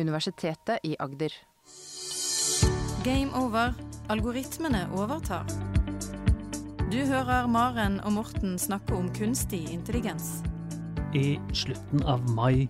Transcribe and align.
Universitetet 0.00 0.84
i 0.84 0.96
Agder. 0.98 1.34
Game 3.04 3.30
over. 3.36 3.74
Algoritmene 4.10 4.88
overtar. 4.96 5.46
Du 6.90 6.98
hører 7.06 7.46
Maren 7.46 8.00
og 8.00 8.12
Morten 8.12 8.58
snakke 8.58 8.96
om 8.96 9.06
kunstig 9.14 9.62
intelligens. 9.70 10.40
I 11.14 11.38
slutten 11.54 12.02
av 12.02 12.24
mai 12.34 12.66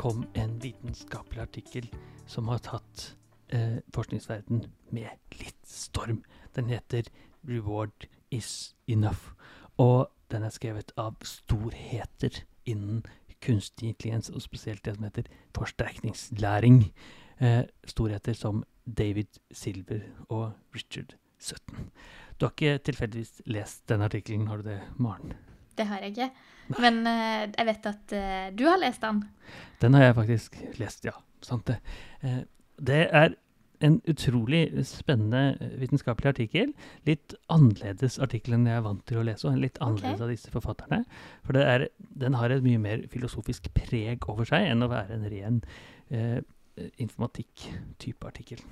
kom 0.00 0.24
en 0.34 0.54
vitenskapelig 0.62 1.42
artikkel 1.42 1.90
som 2.28 2.48
har 2.48 2.62
tatt 2.64 3.04
eh, 3.52 3.80
forskningsverden 3.92 4.64
med 4.96 5.38
litt 5.40 5.60
storm. 5.68 6.22
Den 6.56 6.72
heter 6.72 7.02
'Reward 7.44 8.08
is 8.30 8.74
enough'. 8.86 9.34
Og 9.76 10.08
den 10.30 10.42
er 10.42 10.50
skrevet 10.50 10.92
av 10.96 11.16
storheter 11.24 12.42
innen 12.64 13.02
kunstig 13.44 13.92
intelligens, 13.92 14.30
og 14.30 14.42
spesielt 14.42 14.84
det 14.84 14.96
som 14.96 15.06
heter 15.06 15.30
forsterkningslæring. 15.56 16.82
Eh, 17.40 17.62
storheter 17.86 18.34
som 18.34 18.64
David 18.84 19.38
Silver 19.52 20.00
og 20.28 20.52
Richard 20.74 21.14
Sutton. 21.38 21.90
Du 22.38 22.46
har 22.46 22.54
ikke 22.54 22.78
tilfeldigvis 22.90 23.42
lest 23.46 23.88
den 23.88 24.02
artikkelen, 24.02 24.46
har 24.46 24.56
du 24.56 24.68
det, 24.70 24.80
Maren? 24.96 25.34
Det 25.78 25.86
har 25.86 26.02
jeg 26.02 26.14
ikke. 26.14 26.30
Men 26.82 27.00
eh, 27.06 27.48
jeg 27.54 27.66
vet 27.70 27.88
at 27.90 28.14
eh, 28.14 28.46
du 28.58 28.64
har 28.66 28.78
lest 28.82 29.02
den. 29.02 29.22
Den 29.82 29.94
har 29.94 30.08
jeg 30.08 30.16
faktisk 30.18 30.58
lest, 30.78 31.04
ja. 31.06 31.14
Sant 31.42 31.66
det. 31.70 31.78
Eh, 32.22 32.42
det 32.78 33.04
er 33.10 33.34
en 33.84 33.98
utrolig 34.10 34.62
spennende 34.88 35.56
eh, 35.60 35.74
vitenskapelig 35.80 36.32
artikkel. 36.32 36.72
Litt 37.08 37.34
annerledes 37.52 38.18
artikkel 38.22 38.56
enn 38.56 38.66
jeg 38.68 38.80
er 38.80 38.86
vant 38.86 39.04
til 39.08 39.20
å 39.20 39.26
lese, 39.26 39.46
og 39.46 39.54
en 39.54 39.62
litt 39.62 39.80
annerledes 39.84 40.18
okay. 40.18 40.26
av 40.26 40.32
disse 40.34 40.54
forfatterne. 40.54 41.02
For 41.46 41.58
det 41.58 41.66
er, 41.66 41.86
den 42.24 42.38
har 42.38 42.54
et 42.54 42.64
mye 42.66 42.80
mer 42.82 43.04
filosofisk 43.12 43.70
preg 43.76 44.26
over 44.30 44.48
seg 44.48 44.70
enn 44.72 44.86
å 44.86 44.90
være 44.92 45.18
en 45.18 45.28
ren 45.32 45.60
eh, 46.10 46.40
informatikk-type 46.98 48.26
artikkel. 48.26 48.62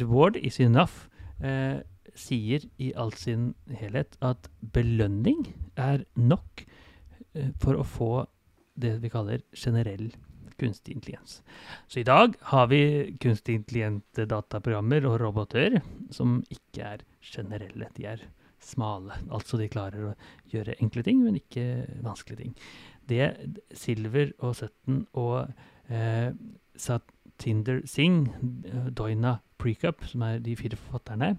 Reward 0.00 0.36
is 0.36 0.60
enough 0.60 1.06
eh, 1.40 1.80
sier 2.16 2.64
i 2.80 2.92
all 2.96 3.12
sin 3.16 3.50
helhet 3.80 4.16
at 4.24 4.48
belønning 4.74 5.46
er 5.76 6.04
nok 6.16 6.64
eh, 7.34 7.52
for 7.62 7.76
å 7.76 7.86
få 7.86 8.12
det 8.76 8.98
vi 9.02 9.10
kaller 9.12 9.44
generell 9.56 10.10
kunstig 10.60 10.96
intelligens. 10.96 11.40
Så 11.88 12.00
i 12.00 12.06
dag 12.06 12.34
har 12.52 12.66
vi 12.72 12.80
kunstig 13.22 13.58
intelligente 13.60 14.26
dataprogrammer 14.28 15.06
og 15.08 15.20
roboter 15.22 15.80
som 16.14 16.40
ikke 16.52 16.90
er 16.96 17.06
generelle. 17.24 17.90
De 17.96 18.08
er 18.08 18.26
smale. 18.62 19.16
Altså 19.30 19.60
de 19.60 19.70
klarer 19.70 20.10
å 20.10 20.14
gjøre 20.52 20.78
enkle 20.82 21.04
ting, 21.06 21.22
men 21.24 21.38
ikke 21.40 21.86
vanskelige 22.04 22.42
ting. 22.42 22.54
Det 23.06 23.30
Silver 23.76 24.32
og 24.42 24.56
Sutton 24.58 25.04
og 25.14 25.52
eh, 25.92 26.30
Satinder 26.76 27.82
Singh, 27.86 28.32
Doina 28.96 29.38
Precup, 29.60 30.04
som 30.08 30.24
er 30.26 30.40
de 30.42 30.56
fire 30.58 30.78
forfatterne, 30.80 31.36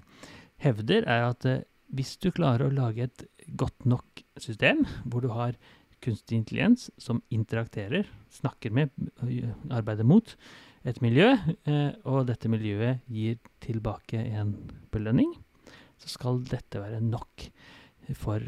hevder, 0.64 1.06
er 1.06 1.28
at 1.32 1.46
eh, 1.50 1.66
hvis 1.96 2.18
du 2.20 2.32
klarer 2.36 2.68
å 2.68 2.76
lage 2.76 3.08
et 3.08 3.26
godt 3.60 3.86
nok 3.88 4.24
system, 4.42 4.84
hvor 5.06 5.24
du 5.24 5.30
har 5.32 5.56
kunstig 6.04 6.38
intelligens 6.38 6.90
som 7.02 7.22
interakterer, 7.34 8.08
snakker 8.30 8.74
med, 8.74 8.94
arbeider 9.72 10.08
mot 10.08 10.36
et 10.88 11.02
miljø, 11.02 11.34
eh, 11.68 11.96
og 12.06 12.28
dette 12.30 12.52
miljøet 12.52 13.04
gir 13.12 13.40
tilbake 13.64 14.22
en 14.40 14.54
belønning, 14.94 15.34
så 15.98 16.12
skal 16.14 16.44
dette 16.46 16.82
være 16.82 17.02
nok 17.04 17.48
for 18.16 18.44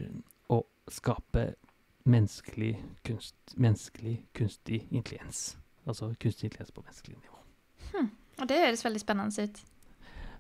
å 0.54 0.62
skape 0.90 1.50
menneskelig, 2.10 2.76
kunst, 3.06 3.36
menneskelig 3.58 4.16
kunstig 4.38 4.86
intelligens. 4.90 5.58
Altså 5.86 6.14
kunstig 6.22 6.50
intelligens 6.50 6.74
på 6.76 6.86
menneskelig 6.86 7.20
nivå. 7.20 7.40
Og 8.40 8.48
det 8.48 8.62
høres 8.62 8.86
veldig 8.86 9.02
spennende 9.02 9.46
ut. 9.50 9.62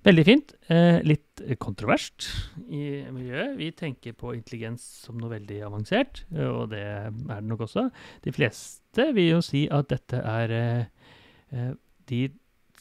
Veldig 0.07 0.23
fint. 0.23 0.53
Eh, 0.71 1.01
litt 1.03 1.41
kontroverst 1.59 2.27
i 2.71 3.03
miljøet. 3.11 3.57
Vi 3.59 3.71
tenker 3.75 4.15
på 4.15 4.31
intelligens 4.35 4.83
som 5.05 5.19
noe 5.19 5.33
veldig 5.33 5.59
avansert, 5.67 6.23
og 6.39 6.69
det 6.71 6.83
er 6.85 7.09
det 7.11 7.41
nok 7.49 7.65
også. 7.67 7.89
De 8.23 8.31
fleste 8.35 9.09
vil 9.15 9.33
jo 9.35 9.41
si 9.43 9.65
at 9.71 9.89
dette 9.91 10.21
er 10.23 10.55
eh, 10.55 10.85
eh, 11.51 11.73
De 12.09 12.21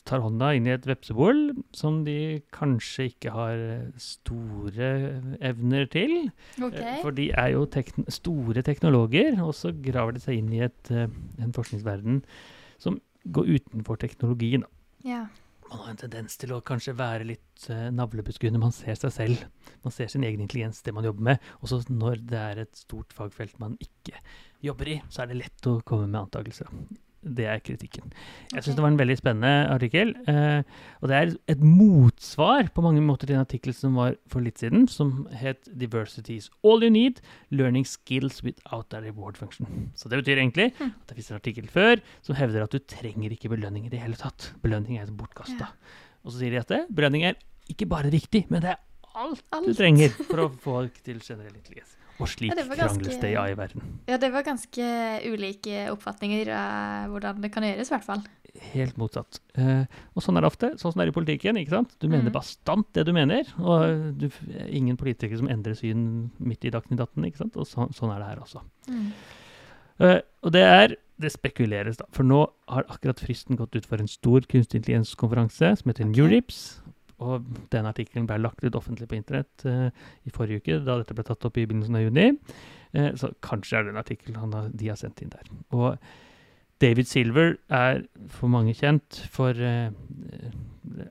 tar 0.09 0.23
hånda 0.25 0.53
inn 0.57 0.69
i 0.69 0.73
et 0.73 0.87
vepsebol 0.89 1.51
som 1.77 2.01
de 2.07 2.41
kanskje 2.55 3.11
ikke 3.11 3.33
har 3.35 3.59
store 4.01 4.93
evner 5.45 5.89
til. 5.93 6.15
Okay. 6.57 6.85
Eh, 6.95 7.03
For 7.03 7.17
de 7.17 7.29
er 7.35 7.53
jo 7.57 7.67
tekn 7.69 8.09
store 8.13 8.65
teknologer, 8.67 9.37
og 9.45 9.53
så 9.59 9.75
graver 9.75 10.17
de 10.17 10.25
seg 10.25 10.41
inn 10.41 10.55
i 10.57 10.65
et, 10.69 10.81
eh, 10.95 11.11
en 11.43 11.53
forskningsverden 11.57 12.23
som 12.81 13.01
går 13.27 13.59
utenfor 13.59 14.01
teknologien. 14.01 14.65
Ja. 15.05 15.27
Man 15.71 15.83
har 15.83 15.91
en 15.93 16.01
tendens 16.01 16.39
til 16.41 16.53
å 16.55 16.63
kanskje 16.65 16.95
være 16.99 17.27
litt 17.29 17.67
uh, 17.71 17.89
navlebeskuende. 17.95 18.61
Man 18.63 18.75
ser 18.75 18.99
seg 19.01 19.15
selv. 19.15 19.45
Man 19.85 19.95
ser 19.95 20.11
sin 20.13 20.25
egen 20.27 20.45
intelligens, 20.45 20.81
det 20.85 20.95
man 20.97 21.07
jobber 21.07 21.27
med. 21.33 21.51
Og 21.61 21.73
så 21.73 21.81
når 21.93 22.23
det 22.31 22.41
er 22.41 22.63
et 22.65 22.81
stort 22.81 23.13
fagfelt 23.17 23.59
man 23.63 23.77
ikke 23.83 24.21
jobber 24.65 24.95
i, 24.95 24.99
så 25.13 25.25
er 25.25 25.33
det 25.33 25.43
lett 25.43 25.71
å 25.71 25.79
komme 25.87 26.09
med 26.09 26.23
antakelser. 26.25 26.73
Det 27.23 27.47
er 27.51 27.59
kritikken. 27.61 28.13
Jeg 28.55 28.63
syns 28.63 28.77
det 28.77 28.83
var 28.83 28.93
en 28.93 28.99
veldig 28.99 29.17
spennende 29.19 29.69
artikkel. 29.75 30.15
eh, 30.29 30.63
og 31.03 31.09
det 31.11 31.17
er 31.17 31.33
et 31.49 31.61
motsvar 31.61 32.69
på 32.75 32.83
mange 32.85 33.03
måter 33.03 33.27
til 33.27 33.35
en 33.37 33.43
artikkel 33.45 33.75
som 33.75 33.95
var 33.99 34.15
for 34.31 34.41
litt 34.41 34.59
siden, 34.59 34.87
som 34.89 35.27
het 35.33 35.69
'Diversity 35.69 36.37
is 36.37 36.51
all 36.65 36.83
you 36.83 36.91
need. 36.91 37.21
Learning 37.51 37.85
skills 37.85 38.43
without 38.45 38.95
a 38.95 39.01
reward 39.01 39.37
function'. 39.37 39.91
Så 39.97 40.09
det 40.09 40.25
betyr 40.25 40.39
egentlig 40.39 40.73
Hm. 40.79 40.85
at 41.01 41.09
det 41.09 41.17
fins 41.17 41.31
en 41.31 41.37
artikkel 41.41 41.67
før 41.69 42.01
som 42.23 42.37
hevder 42.37 42.63
at 42.63 42.71
du 42.73 42.79
trenger 42.79 43.31
ikke 43.31 43.49
belønning 43.49 43.87
i 43.87 43.89
det 43.89 44.01
hele 44.01 44.15
tatt. 44.17 44.53
Belønning 44.63 44.99
er 44.99 45.07
bortkasta. 45.07 45.59
Ja. 45.61 45.67
Og 46.25 46.33
så 46.33 46.39
sier 46.39 46.51
de 46.51 46.59
at 46.59 46.69
det, 46.69 46.87
belønning 46.95 47.25
er 47.25 47.35
ikke 47.69 47.87
bare 47.89 48.11
viktig, 48.11 48.47
men 48.51 48.63
det 48.63 48.71
er 48.71 48.77
alt, 49.15 49.43
du 49.67 49.75
trenger 49.75 50.09
for 50.11 50.37
å 50.39 50.49
få 50.49 50.59
folk 50.63 50.95
til 51.05 51.19
generell 51.21 51.55
intelligens. 51.55 51.97
Og 52.19 52.31
slik 52.31 52.51
Ja, 52.51 52.57
det 52.59 52.67
var 52.69 52.81
krangles 52.81 53.21
det 53.23 53.31
i 53.31 53.37
AI-verden. 53.39 53.83
ja, 54.09 54.17
det 54.19 54.33
var 54.35 54.43
ganske 54.47 54.89
ulike 55.29 55.87
oppfatninger 55.93 56.51
av 56.51 57.13
hvordan 57.13 57.41
det 57.45 57.53
kan 57.55 57.67
gjøres, 57.67 57.91
i 57.91 57.95
hvert 57.95 58.07
fall. 58.07 58.23
Helt 58.73 58.97
motsatt. 58.99 59.41
Eh, 59.55 59.85
og 60.17 60.25
sånn 60.25 60.39
er 60.39 60.43
det 60.43 60.51
ofte. 60.51 60.71
Sånn 60.81 60.93
som 60.93 61.01
det 61.01 61.09
er 61.09 61.13
i 61.13 61.19
politikken. 61.19 61.59
ikke 61.61 61.77
sant? 61.77 61.95
Du 62.03 62.09
mener 62.09 62.31
mm. 62.31 62.35
bastant 62.35 62.89
det 62.97 63.05
du 63.07 63.13
mener, 63.15 63.49
og 63.61 64.17
du, 64.19 64.29
ingen 64.67 64.99
politikere 64.99 65.39
som 65.39 65.51
endrer 65.53 65.77
syn 65.79 66.31
midt 66.39 66.67
i 66.67 66.73
datten 66.75 66.97
i 66.97 67.01
datten. 67.01 67.27
ikke 67.29 67.45
sant? 67.45 67.59
Og 67.61 67.69
så, 67.69 67.87
sånn 67.95 68.15
er 68.15 68.23
det 68.23 68.31
her 68.33 68.43
også. 68.43 68.65
Mm. 68.89 69.13
Eh, 69.99 70.19
og 70.43 70.55
det 70.55 70.65
er 70.65 70.97
Det 71.19 71.33
spekuleres, 71.35 71.97
da. 71.99 72.05
For 72.15 72.23
nå 72.23 72.45
har 72.71 72.85
akkurat 72.87 73.19
fristen 73.19 73.57
gått 73.59 73.75
ut 73.75 73.87
for 73.91 73.99
en 73.99 74.07
stor 74.07 74.45
kunstig 74.47 74.79
intelligenskonferanse 74.79 75.73
som 75.81 75.91
heter 75.91 76.07
okay. 76.07 76.13
Newrips. 76.15 76.79
Og 77.25 77.49
den 77.73 77.89
artikkelen 77.91 78.29
ble 78.29 78.39
lagt 78.41 78.63
ut 78.63 78.79
offentlig 78.79 79.09
på 79.11 79.19
internett 79.19 79.67
uh, 79.67 79.89
i 80.23 80.33
forrige 80.35 80.63
uke, 80.63 80.79
da 80.87 81.01
dette 81.01 81.17
ble 81.17 81.27
tatt 81.27 81.49
opp 81.49 81.59
i 81.59 81.67
begynnelsen 81.67 81.99
av 81.99 82.05
juni. 82.07 82.31
Uh, 82.95 83.11
så 83.19 83.33
kanskje 83.45 83.81
er 83.81 83.87
det 83.87 83.95
en 83.95 84.03
artikkel 84.05 84.39
de 84.39 84.91
har 84.91 85.01
sendt 85.01 85.25
inn 85.25 85.35
der. 85.35 85.51
Og 85.75 85.99
David 86.79 87.11
Silver 87.11 87.57
er 87.75 88.05
for 88.31 88.51
mange 88.53 88.77
kjent 88.79 89.25
for 89.35 89.51
uh, 89.59 89.91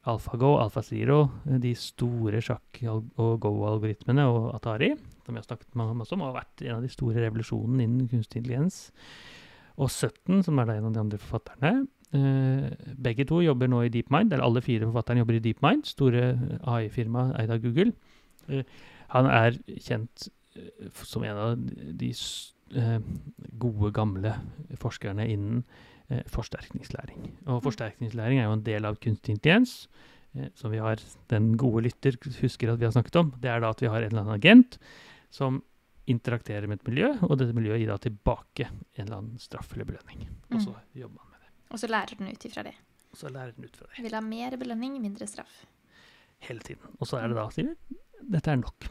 AlphaGo, 0.07 0.53
AlphaZero, 0.62 1.19
de 1.62 1.73
store 1.78 2.40
sjakk- 2.44 2.81
og 2.88 3.40
go-algoritmene, 3.44 4.25
og 4.31 4.53
Atari, 4.56 4.94
som 5.25 5.35
vi 5.35 5.41
har 5.41 5.47
snakket 5.47 5.75
ma- 5.78 5.91
masse 5.97 6.16
om, 6.16 6.23
har 6.23 6.38
vært 6.40 6.63
en 6.66 6.78
av 6.78 6.85
de 6.85 6.91
store 6.94 7.19
revolusjonene 7.25 7.84
innen 7.84 8.07
kunstig 8.12 8.41
intelligens. 8.41 8.88
Og 9.78 9.91
Sutton, 9.94 10.40
som 10.46 10.57
er 10.57 10.69
da 10.69 10.79
en 10.79 10.88
av 10.90 10.96
de 10.96 11.03
andre 11.03 11.19
forfatterne. 11.22 11.73
Eh, 12.16 12.68
begge 12.95 13.25
to 13.28 13.41
jobber 13.44 13.69
nå 13.72 13.84
i 13.85 13.91
DeepMind, 13.94 14.31
eller 14.31 14.45
alle 14.45 14.63
fire 14.66 14.88
forfatterne 14.88 15.23
jobber 15.23 15.38
i 15.38 15.44
DeepMind, 15.44 15.88
store 15.90 16.31
AI-firma 16.68 17.29
eid 17.41 17.53
av 17.53 17.62
Google. 17.63 17.94
Eh, 18.47 18.63
han 19.16 19.29
er 19.31 19.59
kjent 19.75 20.29
eh, 20.56 20.90
som 21.03 21.25
en 21.28 21.44
av 21.44 21.67
de 22.01 22.13
gode, 23.56 23.94
gamle 23.96 24.34
forskerne 24.81 25.23
innen 25.31 25.62
forsterkningslæring. 26.31 27.29
Og 27.52 27.61
forsterkningslæring 27.64 28.40
er 28.40 28.47
jo 28.47 28.58
en 28.58 28.64
del 28.64 28.87
av 28.87 28.97
kunstig 28.99 29.34
intelligens, 29.35 29.85
som 30.55 30.72
vi 30.72 30.79
har 30.84 30.99
den 31.31 31.53
gode 31.59 31.85
lytter 31.85 32.16
husker 32.41 32.72
at 32.72 32.79
vi 32.79 32.87
har 32.87 32.93
snakket 32.96 33.20
om. 33.20 33.31
Det 33.40 33.52
er 33.52 33.64
da 33.64 33.72
at 33.72 33.84
vi 33.84 33.90
har 33.91 34.03
en 34.03 34.11
eller 34.11 34.23
annen 34.23 34.35
agent 34.35 34.78
som 35.31 35.61
interakterer 36.08 36.67
med 36.67 36.79
et 36.79 36.87
miljø, 36.87 37.09
og 37.28 37.35
dette 37.40 37.55
miljøet 37.55 37.84
gir 37.84 37.91
da 37.91 37.99
tilbake 38.02 38.70
en 38.70 39.03
eller 39.03 39.17
annen 39.20 39.41
straff 39.43 39.73
eller 39.76 39.90
belønning. 39.90 40.28
Og 40.53 40.61
så 40.64 40.76
jobber 40.96 41.20
man. 41.20 41.27
Og 41.72 41.79
så 41.81 41.90
lærer 41.91 42.16
den 42.19 42.29
ut 42.31 42.46
ifra 42.47 42.64
det. 42.67 42.75
Og 43.11 43.17
så 43.19 43.31
lærer 43.34 43.52
den 43.55 43.67
ut 43.67 43.78
fra 43.78 43.87
det 43.91 44.03
Vil 44.05 44.16
ha 44.16 44.22
mer 44.23 44.55
belønning, 44.59 44.99
mindre 45.02 45.28
straff. 45.28 45.66
hele 46.40 46.59
tiden. 46.61 46.96
Og 46.99 47.08
så 47.09 47.17
er 47.17 47.28
det 47.31 47.37
da, 47.40 47.47
sier 47.49 47.75
dette 48.22 48.52
er 48.52 48.59
nok. 48.61 48.85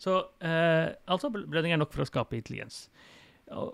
Så 0.00 0.14
eh, 0.40 0.94
altså, 1.12 1.28
belønning 1.30 1.74
er 1.74 1.80
nok 1.82 1.92
for 1.92 2.04
å 2.04 2.08
skape 2.08 2.38
intelligens. 2.38 2.86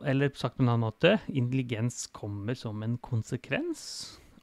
Eller 0.09 0.33
sagt 0.35 0.57
på 0.57 0.65
en 0.65 0.71
annen 0.73 0.87
måte, 0.89 1.19
intelligens 1.29 2.07
kommer 2.17 2.57
som 2.59 2.83
en 2.83 2.97
konsekvens 2.99 3.83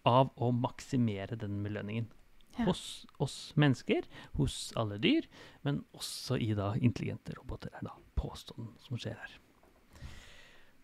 av 0.07 0.30
å 0.38 0.51
maksimere 0.56 1.36
den 1.40 1.60
belønningen. 1.66 2.07
Ja. 2.54 2.68
Hos 2.68 3.06
oss 3.24 3.38
mennesker, 3.57 4.06
hos 4.38 4.72
alle 4.78 5.00
dyr, 5.01 5.25
men 5.66 5.81
også 5.98 6.38
i 6.38 6.51
da 6.56 6.74
intelligente 6.78 7.34
roboter, 7.36 7.74
er 7.74 7.88
da 7.88 7.95
påstanden 8.19 8.69
som 8.86 9.00
skjer 9.01 9.18
her. 9.18 9.40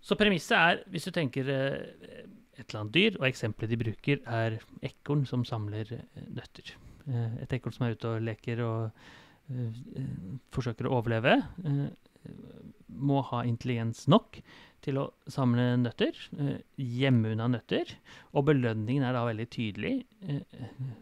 Så 0.01 0.17
premisset 0.17 0.55
er, 0.57 0.81
hvis 0.89 1.05
du 1.05 1.11
tenker 1.13 1.51
eh, 1.53 2.25
et 2.59 2.67
eller 2.69 2.81
annet 2.83 2.93
dyr, 2.97 3.17
og 3.19 3.27
eksempelet 3.29 3.71
de 3.71 3.77
bruker, 3.79 4.21
er 4.27 4.59
ekorn 4.85 5.25
som 5.29 5.45
samler 5.47 5.89
eh, 5.95 6.27
nøtter. 6.35 6.73
Eh, 7.07 7.39
et 7.45 7.53
ekorn 7.57 7.73
som 7.75 7.87
er 7.87 7.95
ute 7.95 8.11
og 8.11 8.21
leker 8.27 8.61
og 8.65 8.91
eh, 9.49 9.81
forsøker 10.55 10.89
å 10.89 10.97
overleve, 10.99 11.37
må 12.99 13.21
ha 13.29 13.43
intelligens 13.47 14.01
nok 14.11 14.41
til 14.83 14.97
å 14.99 15.05
samle 15.31 15.69
nøtter, 15.79 16.17
gjemme 16.75 17.31
unna 17.31 17.47
nøtter, 17.53 17.93
og 18.35 18.43
belønningen 18.49 19.05
er 19.07 19.15
da 19.15 19.21
veldig 19.27 19.45
tydelig 19.55 19.93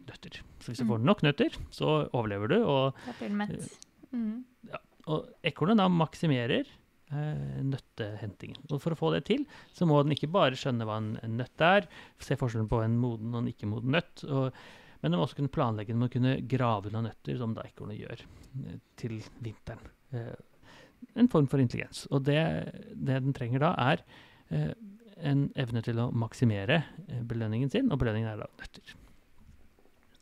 nøtter. 0.08 0.38
Så 0.62 0.72
hvis 0.72 0.78
du 0.84 0.86
Mm. 0.86 0.92
får 0.92 1.04
nok 1.10 1.24
nøtter, 1.26 1.58
så 1.74 1.90
overlever 2.14 2.48
du, 2.54 2.58
og. 2.64 2.94
Mm. 4.14 4.46
og 5.08 5.26
ekornet 5.44 5.78
da 5.82 5.88
maksimerer 5.90 6.70
nøttehentingen. 7.10 8.66
Og 8.68 8.82
for 8.84 8.92
å 8.92 9.00
få 9.00 9.14
det 9.14 9.22
til, 9.30 9.46
så 9.72 9.88
må 9.88 10.02
den 10.04 10.16
ikke 10.16 10.28
bare 10.34 10.58
skjønne 10.60 10.88
hva 10.88 10.98
en, 11.00 11.14
en 11.24 11.38
nøtt 11.40 11.64
er, 11.64 11.88
se 12.20 12.36
forskjellen 12.40 12.68
på 12.68 12.82
en 12.84 12.98
moden 13.00 13.32
og 13.32 13.44
en 13.44 13.48
ikke-moden 13.54 13.96
nøtt, 13.96 14.26
og, 14.28 14.58
men 15.00 15.14
den 15.14 15.22
må 15.22 15.28
også 15.28 15.40
kunne 15.40 15.54
planlegge, 15.54 15.94
den 15.94 16.04
må 16.04 16.10
kunne 16.12 16.36
grave 16.50 16.90
unna 16.90 17.06
nøtter, 17.06 17.40
som 17.40 17.56
da 17.56 17.64
gjør 17.70 18.24
eh, 18.26 18.78
til 19.00 19.20
vinteren. 19.46 19.92
Eh, 20.12 20.36
en 21.22 21.30
form 21.32 21.48
for 21.50 21.62
intelligens. 21.62 22.06
Og 22.12 22.24
det, 22.28 22.40
det 22.94 23.20
den 23.24 23.36
trenger 23.38 23.64
da, 23.64 23.74
er 23.94 24.04
eh, 24.50 24.72
en 25.26 25.48
evne 25.60 25.84
til 25.86 26.00
å 26.02 26.10
maksimere 26.14 26.82
eh, 27.08 27.22
belønningen 27.28 27.72
sin, 27.74 27.92
og 27.92 28.02
belønningen 28.02 28.32
er 28.32 28.42
da 28.42 28.50
nøtter. 28.62 28.96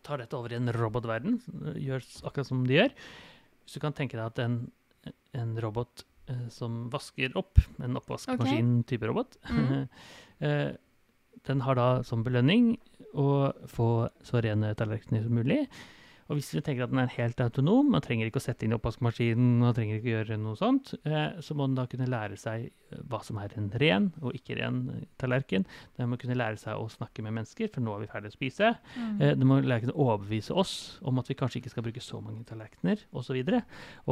Tar 0.05 0.21
dette 0.21 0.37
over 0.37 0.53
i 0.53 0.59
en 0.59 0.73
robotverden, 0.75 1.39
eh, 1.61 1.79
gjør 1.87 2.03
akkurat 2.27 2.49
som 2.49 2.65
de 2.67 2.77
gjør. 2.79 2.91
Hvis 3.63 3.77
du 3.77 3.83
kan 3.83 3.95
tenke 3.97 4.19
deg 4.19 4.27
at 4.27 4.43
en, 4.43 4.59
en 5.39 5.55
robot 5.63 6.03
eh, 6.03 6.14
som 6.49 6.89
vasker 6.89 7.35
opp, 7.37 7.59
en 7.83 7.95
oppvaskmaskin-type 7.99 9.07
robot, 9.07 9.37
Mhm. 9.49 9.87
eh, 10.39 10.71
den 11.45 11.61
har 11.61 11.75
da 11.75 12.03
som 12.03 12.23
belønning 12.23 12.77
å 13.13 13.53
få 13.67 14.09
så 14.23 14.41
rene 14.41 14.73
tallerkener 14.75 15.23
som 15.23 15.35
mulig. 15.35 15.67
Og 16.25 16.39
hvis 16.39 16.47
vi 16.55 16.61
tenker 16.65 16.87
at 16.87 16.93
den 16.93 17.03
er 17.03 17.11
helt 17.19 17.41
autonom, 17.43 17.91
man 17.93 18.01
trenger 18.01 18.25
ikke 18.25 18.39
å 18.41 18.43
sette 18.43 18.65
inn 18.65 18.73
oppvaskmaskinen, 18.73 19.59
man 19.61 19.75
trenger 19.77 19.99
ikke 19.99 20.09
å 20.09 20.13
gjøre 20.15 20.37
noe 20.41 20.57
sånt, 20.57 20.95
eh, 21.05 21.37
så 21.45 21.53
må 21.57 21.67
den 21.67 21.75
da 21.77 21.85
kunne 21.89 22.07
lære 22.09 22.39
seg 22.41 22.63
eh, 22.65 23.03
hva 23.11 23.19
som 23.25 23.37
er 23.41 23.53
en 23.59 23.67
ren 23.77 24.07
og 24.23 24.33
ikke 24.33 24.57
ren 24.57 24.79
eh, 24.95 25.03
tallerken. 25.21 25.67
Den 25.99 26.09
må 26.09 26.17
kunne 26.21 26.37
lære 26.39 26.57
seg 26.57 26.81
å 26.81 26.87
snakke 26.89 27.21
med 27.25 27.35
mennesker, 27.37 27.69
for 27.69 27.85
nå 27.85 27.93
er 27.93 28.01
vi 28.01 28.09
ferdig 28.09 28.31
å 28.33 28.37
spise. 28.37 28.71
Mm. 28.95 29.21
Den 29.21 29.45
må 29.51 29.59
lære 29.61 29.93
å 29.93 30.07
overbevise 30.07 30.57
oss 30.57 30.73
om 31.05 31.21
at 31.21 31.29
vi 31.29 31.37
kanskje 31.37 31.61
ikke 31.61 31.75
skal 31.75 31.85
bruke 31.85 32.01
så 32.01 32.23
mange 32.25 32.41
tallerkener, 32.49 33.05
osv. 33.13 33.37
Og, 33.37 33.61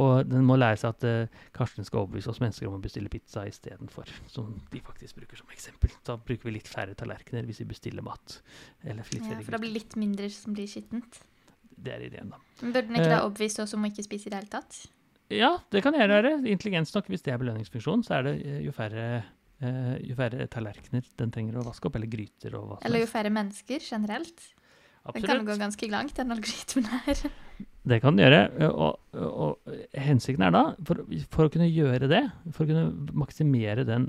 og 0.06 0.14
den 0.30 0.46
må 0.46 0.60
lære 0.60 0.84
seg 0.84 0.94
at 0.94 1.34
Karsten 1.56 1.86
skal 1.86 2.04
overbevise 2.04 2.30
oss 2.30 2.42
mennesker 2.44 2.70
om 2.70 2.78
å 2.78 2.82
bestille 2.84 3.10
pizza 3.10 3.42
istedenfor, 3.50 4.14
som 4.30 4.54
de 4.70 4.86
faktisk 4.86 5.18
bruker 5.18 5.42
som 5.42 5.50
eksempel. 5.54 5.98
Da 6.06 6.20
bruker 6.20 6.46
vi 6.46 6.60
litt 6.60 6.70
færre 6.70 6.94
tallerkener 6.94 7.46
hvis 7.48 7.64
vi 7.64 7.70
bestiller 7.74 8.06
mat. 8.06 8.38
Eller 8.86 9.02
Ja, 9.02 9.38
for 9.42 9.56
det 9.56 9.64
blir 9.66 9.78
litt 9.80 9.98
mindre 9.98 10.30
som 10.30 10.54
blir 10.54 10.70
skittent. 10.70 11.24
Det 11.76 11.94
er 11.94 12.04
ideen, 12.06 12.32
da. 12.32 12.40
Men 12.62 12.74
Burde 12.74 12.88
den 12.88 13.00
ikke 13.00 13.12
da 13.12 13.22
oppvise 13.26 13.64
oss 13.64 13.74
om 13.76 13.84
å 13.84 13.90
ikke 13.90 14.04
spise 14.06 14.28
i 14.28 14.32
det 14.32 14.42
hele 14.42 14.52
tatt? 14.52 14.82
Ja, 15.32 15.54
det 15.72 15.80
kan 15.84 15.96
gjerne 15.96 16.18
være. 16.20 16.34
Intelligens 16.52 16.92
nok. 16.94 17.08
Hvis 17.12 17.24
det 17.24 17.34
er 17.34 17.40
belønningsfunksjon, 17.40 18.04
så 18.06 18.18
er 18.18 18.26
det 18.28 18.34
eh, 18.44 18.58
jo 18.66 18.74
færre, 18.76 19.06
eh, 19.64 19.94
jo 20.04 20.16
færre 20.18 20.48
tallerkener 20.52 21.06
den 21.20 21.32
trenger 21.34 21.60
å 21.60 21.66
vaske 21.66 21.88
opp, 21.88 21.96
eller 21.98 22.10
gryter 22.12 22.58
og 22.58 22.66
hva 22.68 22.78
som 22.78 22.88
Eller 22.88 23.04
jo 23.04 23.10
færre 23.10 23.32
mennesker 23.34 23.82
generelt? 23.84 24.50
Absolutt. 25.04 25.28
Den 25.28 25.40
kan 25.42 25.48
gå 25.48 25.56
ganske 25.60 25.88
langt, 25.92 26.16
den 26.16 26.32
algoritmen 26.32 26.86
her. 26.92 27.24
Det 27.84 28.00
kan 28.00 28.16
den 28.16 28.24
gjøre. 28.24 28.68
Og, 28.72 29.00
og, 29.12 29.32
og 29.68 29.98
hensikten 30.00 30.46
er 30.46 30.54
da, 30.54 30.62
for, 30.88 31.02
for 31.32 31.48
å 31.48 31.52
kunne 31.52 31.68
gjøre 31.68 32.08
det, 32.08 32.22
for 32.54 32.64
å 32.64 32.70
kunne 32.70 33.16
maksimere 33.24 33.84
den 33.88 34.08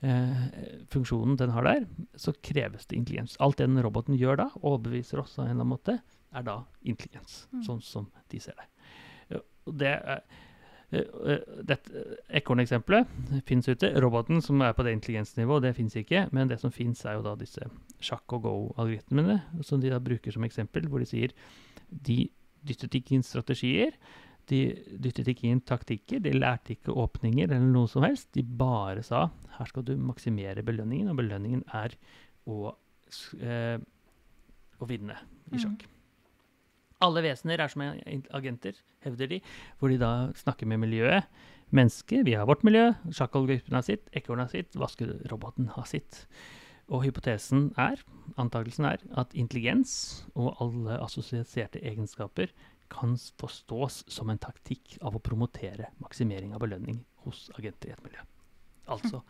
eh, 0.00 0.46
funksjonen 0.92 1.36
den 1.40 1.52
har 1.52 1.68
der, 1.68 1.84
så 2.16 2.32
kreves 2.40 2.88
det 2.88 2.96
intelligens. 2.96 3.36
Alt 3.44 3.60
det 3.60 3.68
den 3.68 3.82
roboten 3.84 4.16
gjør 4.16 4.40
da, 4.40 4.48
overbeviser 4.62 5.20
oss 5.20 5.36
av 5.36 5.44
en 5.44 5.50
eller 5.50 5.60
annen 5.60 5.74
måte, 5.74 5.98
er 6.34 6.42
da 6.42 6.64
intelligens. 6.82 7.46
Mm. 7.52 7.62
Sånn 7.66 7.82
som 7.82 8.10
de 8.32 8.40
ser 8.40 8.54
det. 8.58 8.66
Det 9.66 9.88
er 9.90 10.20
eh, 10.92 11.00
eh, 11.00 11.40
dette 11.66 12.02
Ekorneksempelet 12.38 13.42
fins 13.48 13.66
ute. 13.68 13.90
Roboten 14.02 14.42
som 14.44 14.60
er 14.62 14.72
på 14.76 14.84
det 14.86 14.92
intelligensnivået, 14.94 15.62
det 15.66 15.74
fins 15.76 15.96
ikke. 15.98 16.28
Men 16.32 16.48
det 16.48 16.60
som 16.62 16.70
fins, 16.70 17.04
er 17.04 17.18
jo 17.18 17.24
da 17.26 17.34
disse 17.38 17.66
sjakk 17.98 18.36
og 18.38 18.42
go-algoritmene, 18.46 19.40
som 19.66 19.80
de 19.82 19.90
da 19.90 19.98
bruker 19.98 20.32
som 20.34 20.46
eksempel, 20.46 20.86
hvor 20.88 21.02
de 21.02 21.08
sier 21.10 21.34
de 21.90 22.28
dyttet 22.66 22.94
ikke 22.98 23.14
inn 23.16 23.26
strategier, 23.26 23.94
de 24.46 24.60
dyttet 25.02 25.26
ikke 25.32 25.48
inn 25.50 25.60
taktikker, 25.66 26.20
de 26.22 26.30
lærte 26.36 26.76
ikke 26.76 26.94
åpninger 26.94 27.48
eller 27.48 27.66
noe 27.66 27.90
som 27.90 28.04
helst. 28.06 28.28
De 28.34 28.44
bare 28.46 29.02
sa 29.06 29.24
her 29.56 29.66
skal 29.70 29.82
du 29.86 29.96
maksimere 29.98 30.62
belønningen, 30.66 31.10
og 31.10 31.18
belønningen 31.18 31.64
er 31.74 31.96
å, 32.46 32.74
eh, 33.40 33.78
å 34.78 34.86
vinne 34.86 35.18
i 35.50 35.56
Mm. 35.56 35.58
sjakk. 35.64 35.86
Alle 37.04 37.22
vesener 37.26 37.60
er 37.60 37.68
som 37.72 37.82
agenter, 37.84 38.78
hevder 39.04 39.28
de, 39.34 39.40
hvor 39.78 39.92
de 39.92 39.98
da 40.00 40.12
snakker 40.38 40.68
med 40.68 40.80
miljøet. 40.86 41.26
Mennesket, 41.74 42.22
vi 42.24 42.36
har 42.38 42.46
vårt 42.46 42.62
miljø, 42.64 42.92
sjakkalgoritmen 43.10 43.76
har 43.76 43.84
sitt, 43.84 44.06
ekornet 44.16 44.46
har 44.46 44.54
sitt, 44.54 44.78
vaskeroboten 44.78 45.72
har 45.74 45.88
sitt. 45.90 46.22
Og 46.86 47.02
hypotesen 47.02 47.72
er, 47.82 48.00
antakelsen 48.38 48.86
er, 48.86 49.02
at 49.18 49.34
intelligens 49.34 50.24
og 50.38 50.54
alle 50.62 51.00
assosierte 51.02 51.82
egenskaper 51.82 52.54
kan 52.92 53.16
forstås 53.40 54.04
som 54.14 54.30
en 54.30 54.40
taktikk 54.40 54.94
av 55.02 55.18
å 55.18 55.22
promotere 55.22 55.90
maksimering 55.98 56.54
av 56.54 56.62
belønning 56.62 57.02
hos 57.26 57.48
agenter 57.58 57.90
i 57.90 57.96
et 57.96 58.04
miljø. 58.06 58.22
Altså, 58.86 59.22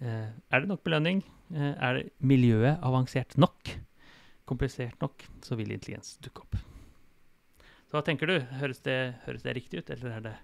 eh, 0.00 0.34
er 0.50 0.60
det 0.60 0.68
nok 0.68 0.82
belønning? 0.82 1.22
Eh, 1.54 1.74
er 1.78 2.02
miljøet 2.18 2.82
avansert 2.82 3.38
nok? 3.38 3.76
Komplisert 4.46 5.00
nok? 5.02 5.24
Så 5.42 5.56
vil 5.58 5.72
intelligens 5.74 6.16
dukke 6.22 6.44
opp. 6.44 6.56
Så 7.86 7.94
hva 7.96 8.02
tenker 8.06 8.26
du? 8.30 8.36
Høres 8.60 8.80
det, 8.86 8.96
høres 9.26 9.42
det 9.46 9.54
riktig 9.56 9.82
ut, 9.82 9.90
eller 9.94 10.16
er 10.16 10.24
det 10.24 10.34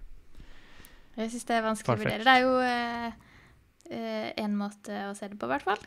Jeg 1.17 1.31
syns 1.33 1.45
det 1.49 1.57
er 1.59 1.65
vanskelig 1.67 1.95
å 1.97 2.03
vurdere. 2.03 2.25
Det 2.25 2.35
er 2.35 2.43
jo 2.47 2.53
én 4.43 4.55
måte 4.57 5.03
å 5.11 5.15
se 5.17 5.29
det 5.29 5.39
på, 5.39 5.47
i 5.49 5.53
hvert 5.53 5.67
fall. 5.67 5.83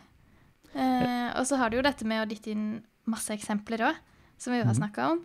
Eh, 0.76 1.30
og 1.40 1.46
så 1.48 1.58
har 1.58 1.72
du 1.72 1.78
jo 1.80 1.86
dette 1.86 2.06
med 2.08 2.22
å 2.22 2.28
dytte 2.30 2.52
inn 2.52 2.66
masse 3.10 3.32
eksempler 3.34 3.86
òg, 3.88 3.96
som 4.38 4.52
vi 4.54 4.60
jo 4.60 4.66
har 4.68 4.74
Mhm. 4.76 4.82
snakka 4.82 5.12
om. 5.12 5.22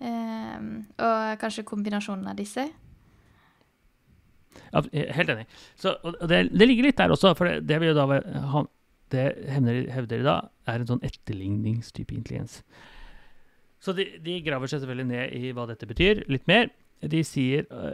Eh, 0.00 0.58
og 1.02 1.38
kanskje 1.42 1.64
kombinasjonen 1.64 2.28
av 2.30 2.36
disse. 2.36 2.70
Ja, 4.72 4.80
er 4.92 5.12
helt 5.12 5.28
enig. 5.30 5.46
Så, 5.76 5.94
det, 6.28 6.50
det 6.56 6.66
ligger 6.68 6.84
litt 6.88 6.96
der 6.96 7.12
også, 7.12 7.34
for 7.36 7.44
det, 7.48 7.66
det 7.66 7.78
vil 7.80 7.92
jo 7.92 7.94
da 7.98 8.06
ha, 8.52 8.64
Det 9.12 9.24
hevder, 9.52 9.86
hevder 9.94 10.20
de 10.20 10.26
da 10.26 10.36
er 10.66 10.82
en 10.82 10.90
sånn 10.90 11.04
etterligningstype 11.06 12.14
intelligens. 12.16 12.60
Så 13.82 13.94
de, 13.94 14.08
de 14.24 14.40
graver 14.42 14.70
seg 14.70 14.82
selvfølgelig 14.82 15.08
ned 15.12 15.34
i 15.36 15.52
hva 15.54 15.66
dette 15.70 15.86
betyr, 15.88 16.24
litt 16.32 16.46
mer. 16.50 16.72
De 17.06 17.20
sier 17.26 17.68
uh, 17.70 17.92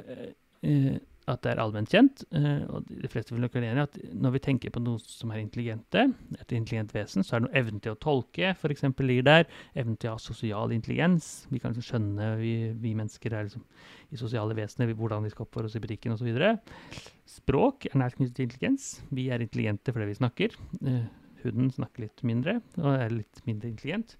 øh, 0.64 0.94
at 1.30 1.42
det 1.44 1.52
er 1.52 1.60
allment 1.62 1.90
kjent, 1.92 2.24
øh, 2.34 2.62
og 2.66 2.88
de 2.88 3.08
fleste 3.10 3.34
vil 3.34 3.44
nok 3.44 3.54
være 3.54 3.70
enig 3.70 3.84
at 3.84 3.98
når 4.10 4.34
vi 4.34 4.42
tenker 4.42 4.72
på 4.74 4.82
noen 4.82 5.02
som 5.06 5.30
er 5.30 5.38
intelligente, 5.42 6.08
et 6.40 6.54
intelligent 6.56 6.94
vesen, 6.96 7.22
så 7.22 7.36
er 7.36 7.42
det 7.42 7.48
noe 7.48 7.58
evnen 7.60 7.82
til 7.84 7.94
å 7.94 8.00
tolke, 8.02 8.50
f.eks. 8.56 8.84
ligger 8.98 9.28
der. 9.28 9.48
Evnen 9.78 9.96
til 10.00 10.10
å 10.10 10.16
ha 10.16 10.22
sosial 10.22 10.74
intelligens. 10.74 11.46
Vi 11.52 11.62
kan 11.62 11.74
liksom 11.74 11.86
skjønne, 11.86 12.32
vi, 12.40 12.54
vi 12.82 12.94
mennesker 12.98 13.36
er 13.38 13.46
liksom 13.46 13.64
i 14.12 14.20
sosiale 14.20 14.56
vesener, 14.58 14.90
hvordan 14.98 15.24
vi 15.24 15.32
skal 15.32 15.46
oppføre 15.46 15.70
oss 15.70 15.78
i 15.78 15.82
butikken 15.84 16.16
osv. 16.16 16.30
Språk 17.38 17.86
er 17.88 17.98
nært 18.02 18.18
knyttet 18.18 18.38
til 18.40 18.48
intelligens. 18.48 18.88
Vi 19.14 19.28
er 19.30 19.44
intelligente 19.44 19.94
fordi 19.94 20.10
vi 20.10 20.18
snakker. 20.18 20.56
Huden 20.82 21.08
hunden 21.42 21.70
snakker 21.74 22.04
litt 22.04 22.22
mindre 22.26 22.58
og 22.78 22.90
er 22.92 23.14
litt 23.14 23.42
mindre 23.48 23.70
intelligent. 23.72 24.16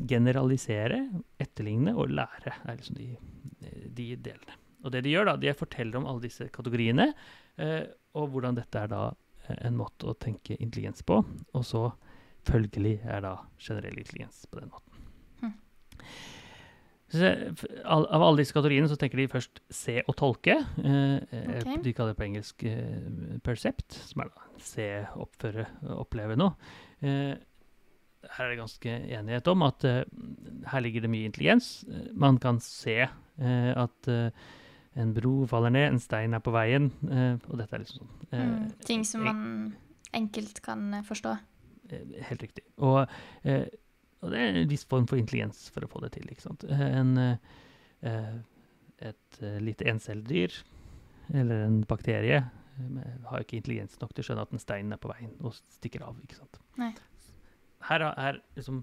Generalisere, 0.00 1.04
etterligne 1.40 1.94
og 1.94 2.12
lære 2.14 2.56
er 2.64 2.78
liksom 2.78 2.98
de, 2.98 3.10
de 3.94 4.12
delene. 4.16 4.63
Og 4.84 4.92
det 4.92 5.04
de 5.06 5.14
gjør, 5.14 5.30
da, 5.30 5.36
de 5.40 5.54
forteller 5.56 5.98
om 6.00 6.08
alle 6.10 6.26
disse 6.26 6.46
kategoriene, 6.54 7.10
eh, 7.60 7.82
og 8.14 8.30
hvordan 8.34 8.58
dette 8.58 8.80
er 8.80 8.90
da 8.92 9.02
eh, 9.48 9.58
en 9.68 9.78
måte 9.78 10.10
å 10.10 10.16
tenke 10.20 10.58
intelligens 10.58 11.04
på. 11.06 11.22
Og 11.54 11.66
så 11.66 11.88
følgelig 12.44 12.98
er 13.08 13.24
da 13.24 13.36
generell 13.58 13.98
intelligens 14.00 14.44
på 14.50 14.60
den 14.60 14.72
måten. 14.72 15.06
Hm. 15.40 15.54
Så, 17.14 17.30
av 17.84 18.22
alle 18.24 18.42
disse 18.42 18.56
kategoriene 18.56 18.90
så 18.90 18.98
tenker 19.00 19.22
de 19.22 19.30
først 19.32 19.62
se 19.72 20.00
og 20.02 20.16
tolke. 20.20 20.58
Eh, 20.82 21.16
okay. 21.62 21.80
De 21.84 21.94
kaller 21.96 22.12
det 22.12 22.20
på 22.20 22.28
engelsk 22.28 22.66
eh, 22.68 23.40
percept, 23.46 23.96
som 24.10 24.24
er 24.24 24.32
da 24.34 24.44
se, 24.64 24.88
oppføre, 25.20 25.66
oppleve 25.96 26.36
noe. 26.38 26.54
Eh, 27.04 27.34
her 28.24 28.46
er 28.46 28.54
det 28.54 28.60
ganske 28.60 28.92
enighet 29.18 29.48
om 29.52 29.64
at 29.66 29.84
eh, 29.88 30.02
her 30.72 30.84
ligger 30.84 31.04
det 31.04 31.12
mye 31.12 31.28
intelligens. 31.28 31.84
Eh, 31.88 32.10
man 32.12 32.38
kan 32.42 32.60
se 32.64 33.00
eh, 33.04 33.72
at 33.72 34.10
eh, 34.10 34.46
en 34.96 35.12
bro 35.14 35.46
faller 35.50 35.70
ned, 35.74 35.88
en 35.92 35.98
stein 36.00 36.34
er 36.34 36.40
på 36.44 36.52
veien, 36.54 36.90
eh, 37.10 37.36
og 37.50 37.58
dette 37.58 37.74
er 37.74 37.82
liksom 37.84 38.04
sånn. 38.06 38.26
eh, 38.32 38.44
Mm, 38.44 38.72
ting 38.84 39.04
som 39.04 39.24
man 39.24 39.76
enkelt 40.14 40.60
kan 40.62 40.94
eh, 40.94 41.02
forstå. 41.02 41.32
Eh, 41.90 42.22
Helt 42.28 42.42
riktig. 42.42 42.64
Og, 42.78 43.08
eh, 43.44 43.66
og 44.22 44.30
det 44.30 44.38
er 44.40 44.54
en 44.62 44.68
viss 44.68 44.84
form 44.84 45.06
for 45.06 45.16
intelligens 45.18 45.68
for 45.70 45.80
å 45.84 45.88
få 45.90 46.00
det 46.02 46.12
til. 46.12 46.28
ikke 46.30 46.42
sant? 46.42 46.64
Eh, 46.64 46.80
En, 47.00 47.38
et 49.04 49.38
lite 49.60 49.84
encelledyr 49.90 50.52
eller 51.34 51.64
en 51.66 51.80
bakterie 51.88 52.42
har 53.30 53.40
ikke 53.40 53.56
intelligens 53.56 53.96
nok 54.00 54.12
til 54.14 54.22
å 54.22 54.26
skjønne 54.28 54.42
at 54.42 54.52
en 54.52 54.58
stein 54.62 54.92
er 54.92 55.00
på 55.00 55.08
veien 55.12 55.32
og 55.40 55.54
stikker 55.54 56.02
av. 56.06 56.16
ikke 56.22 56.36
sant? 56.36 56.58
Nei. 56.76 56.92
Her 57.88 58.00
er- 58.10 58.40
liksom 58.56 58.82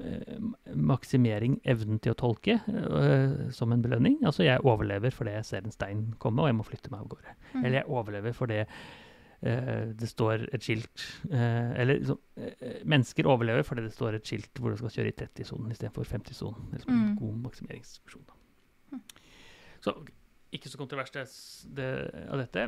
eh, 0.00 0.38
maksimering 0.76 1.60
evnen 1.64 2.00
til 2.02 2.12
å 2.14 2.18
tolke 2.20 2.58
eh, 2.68 3.50
som 3.54 3.72
en 3.72 3.82
belønning. 3.84 4.18
Altså 4.28 4.44
jeg 4.46 4.60
overlever 4.64 5.10
fordi 5.14 5.34
jeg 5.38 5.44
ser 5.48 5.64
en 5.64 5.72
stein 5.74 6.02
komme, 6.22 6.42
og 6.44 6.50
jeg 6.50 6.58
må 6.58 6.66
flytte 6.68 6.90
meg 6.92 7.00
av 7.04 7.08
gårde. 7.14 7.36
Mm. 7.54 7.62
Eller 7.64 7.78
jeg 7.80 7.88
overlever 7.88 8.32
fordi 8.36 8.58
eh, 8.62 9.84
det 9.98 10.08
står 10.10 10.46
et 10.54 10.62
skilt 10.62 11.02
Eller 11.32 11.98
liksom, 11.98 12.18
eh, 12.36 12.80
mennesker 12.84 13.26
overlever 13.32 13.64
fordi 13.66 13.82
det 13.88 13.94
står 13.96 14.14
et 14.20 14.28
skilt 14.28 14.60
hvor 14.60 14.70
du 14.70 14.76
skal 14.80 14.94
kjøre 14.98 15.12
i 15.12 15.16
30-sonen 15.24 15.72
istedenfor 15.74 16.08
50-sonen. 16.12 16.68
Det 16.70 16.74
er 16.76 16.82
liksom 16.84 16.96
en 16.98 17.06
Mm. 17.12 17.16
god 17.18 17.38
maksimeringsfunksjon. 17.48 18.26
Mm. 18.92 19.00
Så 19.82 19.96
ikke 20.52 20.68
så 20.68 20.76
kontrovers 20.78 21.10
det, 21.14 21.22
det, 21.74 21.86
av 22.28 22.38
dette. 22.42 22.66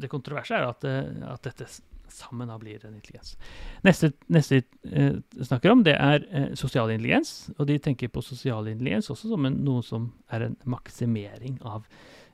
Det 0.00 0.08
kontroverse 0.08 0.54
er 0.56 0.64
at, 0.64 0.84
at 0.88 1.42
dette 1.44 1.66
sammen 2.12 2.50
da 2.50 2.58
blir 2.60 2.82
en 2.86 2.96
intelligens. 2.96 3.36
Neste, 3.86 4.12
neste 4.32 4.62
eh, 4.90 5.16
snakker 5.40 5.72
om, 5.72 5.84
det 5.86 5.96
er 5.96 6.26
eh, 6.30 6.50
sosial 6.58 6.92
intelligens. 6.94 7.50
Og 7.58 7.66
de 7.70 7.78
tenker 7.82 8.12
på 8.12 8.24
sosial 8.24 8.68
intelligens 8.72 9.10
også 9.12 9.32
som 9.32 9.48
en, 9.48 9.58
noe 9.66 9.84
som 9.86 10.10
er 10.32 10.48
en 10.48 10.60
maksimering 10.64 11.58
av 11.66 11.88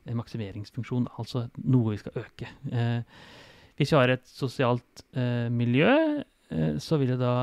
en 0.08 0.18
maksimeringsfunksjon, 0.18 1.06
altså 1.20 1.46
noe 1.62 1.94
vi 1.94 2.02
skal 2.02 2.20
øke. 2.24 2.50
Eh, 2.74 3.00
hvis 3.78 3.92
vi 3.92 3.98
har 3.98 4.12
et 4.12 4.28
sosialt 4.28 5.04
eh, 5.16 5.48
miljø, 5.52 5.92
eh, 6.52 6.76
så 6.82 6.98
vil 7.00 7.14
da 7.20 7.34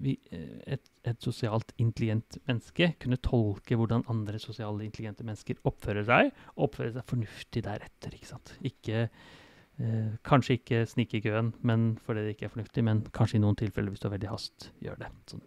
vi, 0.00 0.16
eh, 0.32 0.60
et, 0.76 0.84
et 1.04 1.20
sosialt 1.22 1.74
intelligent 1.82 2.38
menneske 2.48 2.92
kunne 3.02 3.20
tolke 3.22 3.78
hvordan 3.78 4.06
andre 4.12 4.40
sosiale 4.42 4.86
intelligente 4.86 5.26
mennesker 5.26 5.60
oppfører 5.68 6.06
seg, 6.08 6.32
og 6.56 6.68
oppføre 6.68 6.94
seg 6.94 7.08
fornuftig 7.10 7.64
deretter. 7.66 8.16
ikke 8.16 8.30
sant? 8.30 8.54
Ikke, 8.64 9.08
kanskje 10.22 10.54
ikke 10.60 10.84
snike 10.86 11.18
i 11.18 11.24
køen 11.24 11.48
men 11.66 11.96
fordi 12.06 12.22
det 12.22 12.36
ikke 12.36 12.46
er 12.46 12.52
fornuftig, 12.52 12.84
men 12.86 13.00
kanskje 13.16 13.40
i 13.40 13.42
noen 13.42 13.56
tilfeller, 13.58 13.90
hvis 13.90 14.04
du 14.04 14.06
har 14.06 14.14
veldig 14.14 14.30
hast, 14.30 14.68
gjør 14.84 15.00
det. 15.00 15.08
Sånn. 15.32 15.42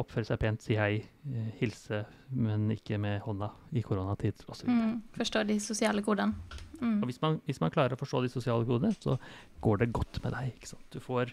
Oppføre 0.00 0.26
seg 0.26 0.40
pent, 0.42 0.62
si 0.64 0.74
hei, 0.74 1.04
eh, 1.30 1.50
hilse, 1.60 2.00
men 2.34 2.66
ikke 2.74 2.96
med 2.98 3.20
hånda 3.22 3.52
i 3.78 3.82
koronatid 3.84 4.42
osv. 4.50 4.66
Mm. 4.66 4.96
Forstå 5.14 5.44
de 5.46 5.58
sosiale 5.62 6.02
kodene. 6.02 6.34
Mm. 6.80 6.96
Og 6.98 7.06
hvis 7.06 7.20
man, 7.22 7.38
hvis 7.46 7.60
man 7.62 7.70
klarer 7.74 7.94
å 7.94 8.00
forstå 8.00 8.24
de 8.24 8.32
sosiale 8.32 8.66
kodene, 8.66 8.96
så 8.98 9.14
går 9.62 9.84
det 9.84 9.92
godt 9.94 10.18
med 10.24 10.34
deg. 10.34 10.50
ikke 10.56 10.72
sant? 10.72 10.88
Du 10.90 10.98
får 11.04 11.30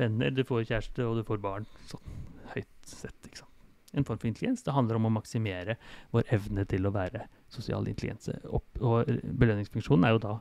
venner, 0.00 0.32
du 0.32 0.40
får 0.48 0.64
kjæreste, 0.70 1.04
og 1.04 1.20
du 1.20 1.26
får 1.28 1.42
barn. 1.44 1.68
Sånn 1.90 2.16
høyt 2.54 2.88
sett. 2.88 3.18
ikke 3.26 3.42
sant? 3.42 3.68
En 3.92 4.08
form 4.08 4.22
for 4.22 4.30
intelligens. 4.30 4.64
Det 4.64 4.72
handler 4.72 4.96
om 4.96 5.10
å 5.10 5.12
maksimere 5.18 5.76
vår 6.14 6.32
evne 6.32 6.64
til 6.68 6.88
å 6.88 6.94
være 6.94 7.26
sosial 7.52 7.88
intelligens. 7.92 8.30
Og 8.48 9.12
belønningsfunksjonen 9.12 10.08
er 10.08 10.16
jo 10.16 10.24
da 10.24 10.34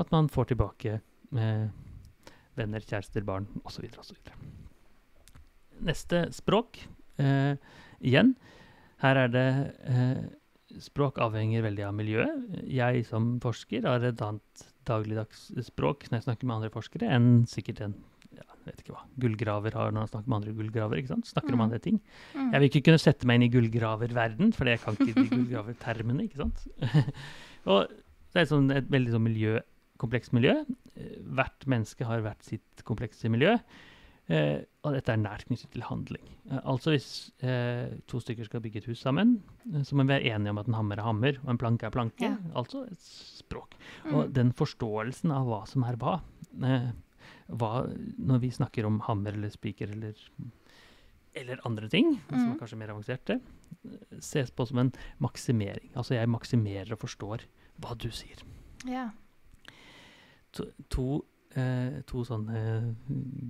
at 0.00 0.10
man 0.14 0.28
får 0.32 0.50
tilbake 0.52 0.96
eh, 0.98 1.66
venner, 2.58 2.80
kjærester, 2.84 3.24
barn 3.26 3.46
osv. 3.64 3.86
osv. 4.00 4.16
Neste 5.86 6.26
språk. 6.36 6.82
Eh, 7.20 7.54
igjen, 8.04 8.34
her 9.04 9.24
er 9.26 9.32
det 9.32 9.46
eh, 9.88 10.20
Språk 10.80 11.16
avhenger 11.18 11.64
veldig 11.64 11.82
av 11.82 11.96
miljøet. 11.98 12.44
Jeg 12.70 13.00
som 13.08 13.32
forsker 13.42 13.82
har 13.90 14.04
et 14.06 14.20
annet 14.22 14.60
dagligdags 14.86 15.48
språk 15.66 16.04
når 16.06 16.20
jeg 16.20 16.26
snakker 16.28 16.46
med 16.46 16.60
andre 16.60 16.70
forskere, 16.70 17.08
enn 17.10 17.40
sikkert 17.50 17.80
en 17.88 17.96
ja, 18.38 18.44
vet 18.68 18.84
ikke 18.84 18.94
hva, 18.94 19.02
gullgraver 19.18 19.74
har 19.74 19.90
når 19.90 20.04
han 20.04 20.12
snakker 20.12 20.30
med 20.30 20.36
andre 20.38 20.54
gullgraver. 20.60 21.00
ikke 21.02 21.10
sant? 21.10 21.26
Snakker 21.26 21.56
om 21.56 21.58
Mm. 21.58 21.64
andre 21.66 21.80
ting. 21.82 21.98
Mm. 22.36 22.52
Jeg 22.54 22.60
vil 22.62 22.68
ikke 22.70 22.84
kunne 22.86 23.02
sette 23.02 23.26
meg 23.26 23.40
inn 23.40 23.48
i 23.48 23.50
gullgraververden, 23.56 24.52
for 24.54 24.70
jeg 24.70 24.78
kan 24.84 24.94
ikke 24.94 25.16
de 25.18 25.26
gullgravertermene. 25.34 26.28
ikke 26.28 26.38
sant? 26.44 26.62
og 27.74 27.90
det 28.30 28.44
er 28.44 28.50
sånn 28.54 28.70
et 28.70 28.86
veldig 28.94 29.16
sånn 29.16 29.26
miljø, 29.26 29.58
komplekst 30.00 30.32
miljø. 30.36 30.56
Eh, 30.96 31.14
Hvert 31.36 31.66
menneske 31.70 32.06
har 32.08 32.22
hvert 32.24 32.42
sitt 32.46 32.84
komplekse 32.88 33.28
miljø. 33.32 33.58
Eh, 34.30 34.60
og 34.86 34.94
dette 34.94 35.10
er 35.10 35.18
nært 35.18 35.42
knyttet 35.48 35.72
til 35.74 35.82
handling. 35.82 36.22
Eh, 36.50 36.60
altså 36.70 36.92
hvis 36.94 37.08
eh, 37.42 37.96
to 38.06 38.20
stykker 38.22 38.46
skal 38.46 38.62
bygge 38.62 38.78
et 38.78 38.86
hus 38.86 39.00
sammen, 39.02 39.40
eh, 39.72 39.82
så 39.82 39.96
må 39.98 40.04
vi 40.06 40.12
være 40.14 40.30
enige 40.36 40.52
om 40.54 40.60
at 40.62 40.68
en 40.70 40.76
hammer 40.78 41.00
er 41.00 41.06
hammer, 41.08 41.40
og 41.42 41.50
en 41.50 41.58
planke 41.58 41.88
er 41.88 41.94
planke. 41.96 42.28
Ja. 42.28 42.36
Altså 42.54 42.84
et 42.86 43.00
språk. 43.02 43.74
Og 44.12 44.28
Mm. 44.28 44.32
den 44.36 44.52
forståelsen 44.52 45.32
av 45.34 45.46
hva 45.50 45.64
som 45.66 45.82
er 45.84 45.96
hva, 45.98 46.20
eh, 46.62 46.92
hva 47.50 47.72
Når 48.18 48.40
vi 48.40 48.50
snakker 48.54 48.86
om 48.86 49.00
hammer 49.00 49.32
eller 49.34 49.50
spiker 49.50 49.90
eller, 49.90 50.14
eller 51.34 51.58
andre 51.66 51.88
ting, 51.88 52.20
som 52.28 52.38
Mm. 52.38 52.52
er 52.54 52.58
kanskje 52.60 52.78
mer 52.78 52.88
avanserte, 52.94 53.40
ses 54.20 54.50
på 54.50 54.66
som 54.68 54.78
en 54.78 54.92
maksimering. 55.20 55.90
Altså 55.96 56.14
jeg 56.14 56.28
maksimerer 56.28 56.92
og 56.92 56.98
forstår 57.00 57.40
hva 57.80 57.96
du 57.98 58.08
sier. 58.10 58.38
Ja. 58.86 59.10
To, 60.90 61.20
eh, 61.54 62.00
to 62.10 62.24
sånne 62.26 62.60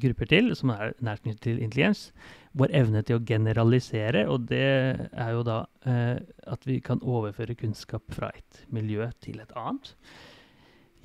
grupper 0.03 0.29
til 0.29 0.53
som 0.59 0.73
er 0.75 0.95
nært 1.01 1.25
knyttet 1.25 1.45
til 1.47 1.61
intelligens. 1.63 2.11
Vår 2.59 2.73
evne 2.77 3.03
til 3.07 3.19
å 3.19 3.25
generalisere, 3.25 4.27
og 4.29 4.49
det 4.51 4.65
er 5.11 5.31
jo 5.37 5.45
da 5.47 5.61
eh, 5.89 6.19
at 6.51 6.67
vi 6.69 6.81
kan 6.85 7.01
overføre 7.01 7.57
kunnskap 7.59 8.05
fra 8.13 8.33
et 8.37 8.65
miljø 8.75 9.09
til 9.25 9.41
et 9.41 9.55
annet. 9.57 9.95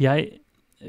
Jeg, 0.01 0.41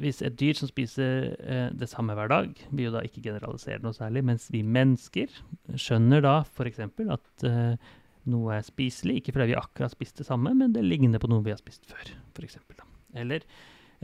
hvis 0.03 0.23
et 0.27 0.35
dyr 0.41 0.57
som 0.59 0.71
spiser 0.71 1.37
eh, 1.39 1.69
det 1.77 1.91
samme 1.93 2.17
hver 2.19 2.33
dag, 2.33 2.51
vil 2.73 2.89
jo 2.89 2.97
da 2.97 3.05
ikke 3.07 3.23
generalisere 3.29 3.83
noe 3.85 3.95
særlig, 3.97 4.25
mens 4.27 4.49
vi 4.51 4.65
mennesker 4.67 5.31
skjønner 5.79 6.25
da 6.27 6.41
f.eks. 6.43 6.83
at 6.83 7.47
eh, 7.47 7.95
noe 8.33 8.57
er 8.57 8.67
spiselig, 8.67 9.21
ikke 9.21 9.37
fordi 9.37 9.53
vi 9.53 9.59
akkurat 9.59 9.95
spiste 9.95 10.25
det 10.25 10.31
samme, 10.31 10.51
men 10.59 10.75
det 10.75 10.83
ligner 10.85 11.23
på 11.23 11.31
noe 11.31 11.45
vi 11.47 11.55
har 11.55 11.63
spist 11.63 11.87
før, 11.87 12.11
f.eks. 12.35 12.59
Eller 13.17 13.47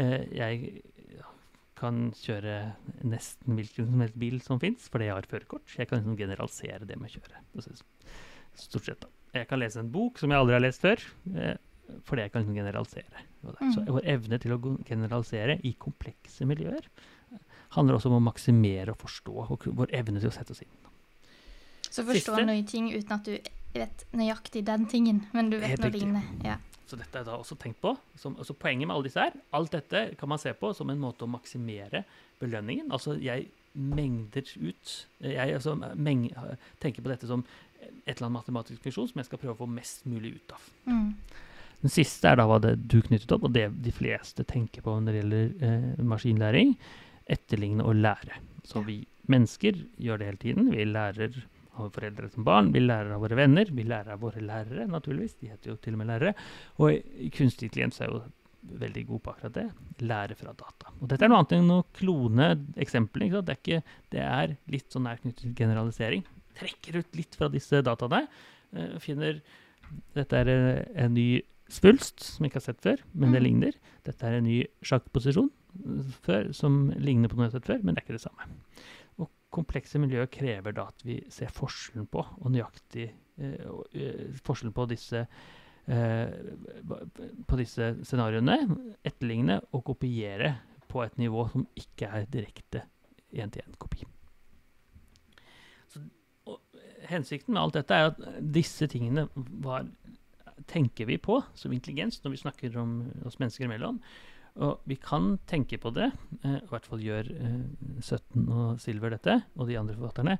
eh, 0.00 0.28
jeg 0.30 0.82
kan 1.82 1.98
kjøre 2.16 2.54
nesten 3.04 3.58
hvilken 3.58 3.88
som 3.90 4.00
helst 4.04 4.18
bil 4.22 4.38
som 4.44 4.60
fins, 4.62 4.86
fordi 4.92 5.08
jeg 5.10 5.16
har 5.18 5.28
førerkort. 5.30 5.74
Jeg 5.78 5.88
kan 5.90 5.98
liksom 6.00 6.16
generalisere 6.20 6.86
det 6.88 6.96
med 7.00 7.10
å 7.10 7.18
kjøre. 7.18 7.42
Stort 8.62 8.84
sett, 8.86 9.00
da. 9.02 9.08
Jeg 9.34 9.48
kan 9.48 9.60
lese 9.62 9.80
en 9.80 9.90
bok 9.92 10.18
som 10.20 10.30
jeg 10.32 10.38
aldri 10.42 10.56
har 10.58 10.64
lest 10.64 10.82
før, 10.84 11.00
eh, 11.36 11.56
fordi 12.08 12.22
jeg 12.26 12.32
kan 12.34 12.42
liksom 12.44 12.56
generalisere. 12.58 13.22
Så 13.42 13.80
Mm. 13.80 13.86
vår 13.96 14.04
evne 14.14 14.38
til 14.40 14.52
å 14.52 14.58
generalisere 14.86 15.58
i 15.64 15.72
komplekse 15.74 16.44
miljøer 16.46 16.84
eh, 17.32 17.38
handler 17.76 17.96
også 17.96 18.10
om 18.12 18.18
å 18.20 18.32
maksimere 18.32 18.90
og 18.92 18.98
forstå, 18.98 19.34
og 19.50 19.64
vår 19.74 19.90
evne 19.92 20.20
til 20.20 20.28
å 20.30 20.32
sette 20.32 20.52
oss 20.52 20.62
inn. 20.62 20.76
Så 21.90 22.04
forstå 22.04 22.36
Siste. 22.36 22.44
noen 22.46 22.66
ting 22.66 22.90
uten 22.92 23.12
at 23.12 23.24
du 23.24 23.38
vet 23.74 24.04
nøyaktig 24.12 24.64
den 24.64 24.86
tingen, 24.86 25.26
men 25.32 25.50
du 25.50 25.58
vet 25.58 25.78
noe 25.80 25.90
lignende. 25.90 26.22
Ja. 26.44 26.56
Så 26.86 26.98
dette 26.98 27.20
er 27.20 27.26
da 27.26 27.38
også 27.38 27.56
tenkt 27.60 27.80
på. 27.82 27.94
Som, 28.18 28.36
altså 28.40 28.56
poenget 28.58 28.88
med 28.88 28.96
alle 28.96 29.08
disse 29.08 29.22
her, 29.22 29.36
alt 29.56 29.74
dette 29.74 30.04
kan 30.20 30.30
man 30.32 30.40
se 30.42 30.52
på 30.58 30.72
som 30.76 30.90
en 30.92 31.00
måte 31.00 31.26
å 31.26 31.30
maksimere 31.30 32.04
belønningen. 32.42 32.90
Altså 32.92 33.16
jeg 33.22 33.48
mengder 33.72 34.44
ut 34.60 34.90
Jeg 35.24 35.54
altså, 35.56 35.72
meng, 35.96 36.26
tenker 36.82 37.00
på 37.00 37.08
dette 37.08 37.28
som 37.30 37.44
et 37.80 38.12
eller 38.12 38.26
annet 38.26 38.36
matematisk 38.36 38.82
funksjon 38.84 39.08
som 39.10 39.22
jeg 39.22 39.30
skal 39.30 39.40
prøve 39.40 39.56
å 39.56 39.62
få 39.62 39.70
mest 39.70 40.04
mulig 40.06 40.36
ut 40.36 40.54
av. 40.54 40.66
Mm. 40.86 41.08
Den 41.82 41.90
siste 41.90 42.30
er 42.30 42.38
da 42.38 42.46
hva 42.46 42.60
det 42.62 42.76
du 42.86 43.00
knyttet 43.02 43.32
opp, 43.34 43.48
og 43.48 43.54
det 43.56 43.64
de 43.82 43.94
fleste 43.94 44.44
tenker 44.46 44.84
på 44.84 44.94
når 44.94 45.08
det 45.08 45.22
gjelder 45.22 45.64
eh, 45.66 46.04
maskinlæring. 46.12 46.76
Etterligne 47.32 47.86
og 47.86 47.98
lære. 47.98 48.38
Så 48.66 48.84
vi 48.86 49.00
mennesker 49.30 49.80
gjør 50.02 50.20
det 50.20 50.28
hele 50.28 50.42
tiden. 50.44 50.70
Vi 50.74 50.86
lærer 50.86 51.40
av 51.80 51.90
foreldre 51.94 52.28
som 52.32 52.44
barn, 52.44 52.70
vi 52.74 52.80
lærer 52.84 53.14
av 53.14 53.20
våre 53.24 53.36
venner, 53.38 53.70
vi 53.72 53.84
lærer 53.88 54.12
av 54.14 54.20
våre 54.20 54.40
lærere, 54.44 54.86
naturligvis. 54.90 55.36
De 55.40 55.48
heter 55.52 55.70
jo 55.72 55.76
til 55.80 55.94
og 55.96 56.02
med 56.02 56.10
lærere. 56.12 56.34
Og 56.78 56.98
kunstig 57.32 57.70
intelligens 57.70 58.00
er 58.04 58.10
jo 58.12 58.22
veldig 58.78 59.06
god 59.08 59.22
på 59.24 59.32
akkurat 59.32 59.54
det. 59.56 59.64
Lære 60.06 60.36
fra 60.38 60.52
data. 60.54 60.92
Og 61.00 61.08
dette 61.10 61.24
er 61.26 61.32
noe 61.32 61.40
annet 61.42 61.54
enn 61.56 61.70
å 61.74 61.80
klone 61.98 62.50
eksempler. 62.76 63.38
Det, 63.42 63.56
er 63.56 63.60
ikke, 63.62 63.82
det 64.14 64.20
er 64.26 64.56
litt 64.70 64.92
sånn 64.92 65.06
nær 65.08 65.18
knyttet 65.22 65.42
til 65.48 65.54
generalisering. 65.58 66.22
Trekker 66.58 67.00
ut 67.00 67.16
litt 67.16 67.34
fra 67.40 67.48
disse 67.48 67.80
dataene. 67.82 68.26
eh, 68.76 68.98
finner 69.00 69.40
Dette 70.14 70.36
er 70.38 70.48
eh, 70.48 70.84
en 71.04 71.12
ny 71.14 71.42
svulst 71.72 72.20
som 72.20 72.44
vi 72.44 72.48
ikke 72.50 72.60
har 72.60 72.68
sett 72.68 72.80
før, 72.84 73.00
men 73.14 73.32
det 73.32 73.40
Mm. 73.40 73.44
ligner. 73.44 73.72
Dette 74.04 74.24
er 74.28 74.34
en 74.38 74.44
ny 74.44 74.64
sjakkposisjon 74.84 75.50
eh, 75.50 76.12
før, 76.22 76.52
som 76.54 76.90
ligner 76.96 77.28
på 77.28 77.36
noe 77.36 77.48
jeg 77.48 77.52
har 77.52 77.60
sett 77.60 77.66
før, 77.72 77.82
men 77.82 77.94
det 77.94 78.02
er 78.02 78.06
ikke 78.06 78.18
det 78.20 78.24
samme. 78.28 78.46
Komplekse 79.52 80.00
miljøer 80.00 80.30
krever 80.32 80.74
da 80.76 80.86
at 80.88 81.02
vi 81.04 81.18
ser 81.32 81.52
forskjellen 81.52 82.08
på, 82.12 82.22
og 82.24 82.54
nøyaktig 82.54 83.10
eh, 83.10 83.66
eh, 83.92 84.38
forskjellen 84.44 84.74
på 84.76 84.86
disse 84.90 85.26
eh, 85.86 86.32
på 87.48 87.58
disse 87.60 87.92
scenarioene, 88.06 88.56
etterligne 89.04 89.60
og 89.72 89.84
kopiere 89.90 90.54
på 90.88 91.04
et 91.04 91.20
nivå 91.20 91.46
som 91.52 91.66
ikke 91.78 92.08
er 92.08 92.26
direkte 92.32 92.84
én-til-én-kopi. 93.32 94.04
Hensikten 97.08 97.54
med 97.54 97.62
alt 97.62 97.76
dette 97.76 97.96
er 97.96 98.10
at 98.12 98.20
disse 98.54 98.86
tingene 98.88 99.26
var, 99.34 99.88
tenker 100.70 101.08
vi 101.08 101.18
på 101.20 101.40
som 101.58 101.72
intelligens 101.74 102.20
når 102.22 102.36
vi 102.36 102.42
snakker 102.44 102.76
om 102.80 103.00
oss 103.26 103.40
mennesker 103.40 103.66
imellom. 103.66 103.98
Og 104.60 104.82
vi 104.88 104.98
kan 105.00 105.38
tenke 105.48 105.78
på 105.80 105.92
det, 105.96 106.10
eh, 106.44 106.58
i 106.60 106.68
hvert 106.68 106.84
fall 106.88 107.00
gjør 107.00 107.30
eh, 107.32 107.62
17 108.02 108.50
og 108.52 108.82
Silver 108.82 109.14
dette, 109.14 109.38
og 109.56 109.68
de 109.70 109.78
andre 109.80 109.96
forfatterne, 109.96 110.36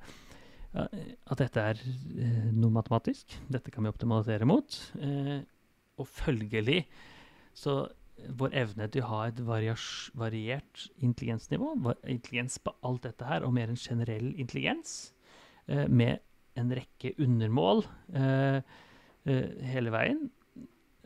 eh, 0.76 0.98
at 1.32 1.40
dette 1.40 1.64
er 1.72 1.80
eh, 1.80 2.50
noe 2.52 2.74
matematisk. 2.74 3.38
Dette 3.48 3.72
kan 3.72 3.86
vi 3.86 3.92
optimalisere 3.92 4.48
mot. 4.48 4.76
Eh, 5.00 5.40
og 5.96 6.08
følgelig 6.08 6.82
så 7.56 7.86
vår 8.36 8.52
evne 8.60 8.86
til 8.92 9.02
å 9.02 9.08
ha 9.14 9.22
et 9.30 9.40
variert 9.40 10.84
intelligensnivå, 11.02 11.72
intelligens 12.04 12.58
på 12.62 12.74
alt 12.84 13.08
dette 13.08 13.26
her, 13.26 13.46
og 13.46 13.56
mer 13.56 13.72
en 13.72 13.80
generell 13.80 14.28
intelligens, 14.36 15.14
eh, 15.66 15.88
med 15.88 16.20
en 16.54 16.68
rekke 16.76 17.14
undermål 17.16 17.86
hele 19.24 19.92
veien, 19.94 20.26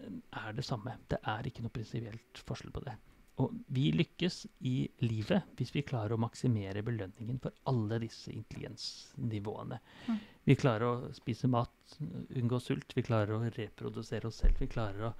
er 0.06 0.56
det 0.56 0.64
samme. 0.66 0.96
Det 1.10 1.20
er 1.22 1.48
ikke 1.48 1.64
noe 1.64 1.75
prinsipielt 1.75 2.42
forskjell 2.46 2.75
på 2.75 2.84
det. 2.86 2.96
Og 3.42 3.52
vi 3.76 3.90
lykkes 3.92 4.46
i 4.64 4.76
livet 5.04 5.58
hvis 5.58 5.75
vi 5.75 5.84
klarer 5.84 6.14
å 6.14 6.20
maksimere 6.20 6.84
belønningen 6.84 7.40
for 7.42 7.52
alle 7.68 7.98
disse 8.00 8.32
intelligensnivåene. 8.32 9.78
Mm. 10.08 10.22
Vi 10.48 10.56
klarer 10.56 10.86
å 10.88 11.10
spise 11.16 11.50
mat, 11.52 11.98
unngå 12.00 12.60
sult, 12.64 12.96
vi 12.96 13.04
klarer 13.04 13.36
å 13.36 13.50
reprodusere 13.58 14.30
oss 14.30 14.40
selv. 14.40 14.56
Vi 14.62 14.70
klarer 14.72 15.10
å 15.10 15.12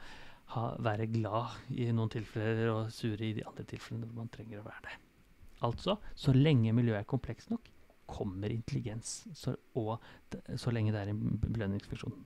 ha, 0.55 0.67
være 0.81 1.11
glad 1.13 1.77
i 1.77 1.91
noen 1.93 2.13
tilfeller 2.15 2.73
og 2.73 2.93
sure 2.95 3.21
i 3.21 3.35
de 3.37 3.45
andre 3.45 3.67
tilfellene 3.69 4.09
hvor 4.09 4.23
man 4.23 4.33
trenger 4.33 4.63
å 4.63 4.69
være 4.69 4.87
det. 4.89 4.99
Altså, 5.67 5.99
så 6.17 6.33
lenge 6.37 6.73
miljøet 6.77 7.03
er 7.03 7.11
komplekst 7.11 7.53
nok, 7.53 7.69
kommer 8.09 8.53
intelligens. 8.53 9.27
Så, 9.37 9.57
og 9.77 9.99
så 10.57 10.73
lenge 10.73 10.95
det 10.95 11.03
er 11.03 11.13
en 11.13 11.41
belønningsfunksjon. 11.43 12.17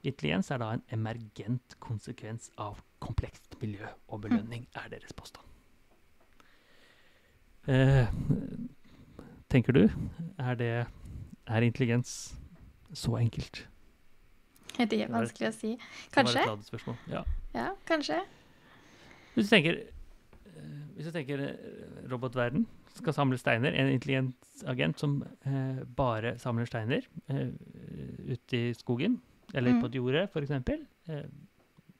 Intelligens 0.00 0.50
er 0.50 0.60
da 0.62 0.70
en 0.72 0.82
emergent 0.94 1.76
konsekvens 1.82 2.48
av 2.60 2.80
komplekst 3.04 3.58
miljø 3.60 3.88
og 4.08 4.22
belønning, 4.24 4.66
er 4.76 4.88
deres 4.92 5.12
påstand. 5.16 5.44
Eh, 7.68 8.08
tenker 9.52 9.76
du, 9.76 9.82
er, 10.38 10.54
det, 10.56 10.70
er 11.46 11.66
intelligens 11.66 12.32
så 12.96 13.18
enkelt? 13.20 13.66
Det 14.78 15.02
er 15.04 15.12
vanskelig 15.12 15.50
å 15.50 15.54
si. 15.54 15.76
Kanskje. 16.14 16.46
Ja. 17.12 17.24
Ja, 17.52 17.70
kanskje. 17.84 18.22
Hvis 19.34 19.50
du 19.50 19.52
tenker, 19.52 19.82
eh, 20.54 20.76
hvis 20.96 21.10
du 21.10 21.12
tenker 21.12 21.42
eh, 21.44 21.56
robotverden 22.10 22.64
skal 22.96 23.14
samle 23.14 23.38
steiner, 23.38 23.74
en 23.76 23.90
intelligent 23.92 24.64
agent 24.70 25.00
som 25.00 25.20
eh, 25.44 25.82
bare 25.96 26.38
samler 26.40 26.68
steiner 26.68 27.04
eh, 27.28 27.50
ute 28.32 28.56
i 28.56 28.72
skogen, 28.78 29.20
eller 29.54 29.72
Mm. 29.72 29.80
på 29.82 29.86
et 29.86 29.94
jorde 29.94 30.22
f.eks. 30.28 30.50
Eh, 31.08 31.24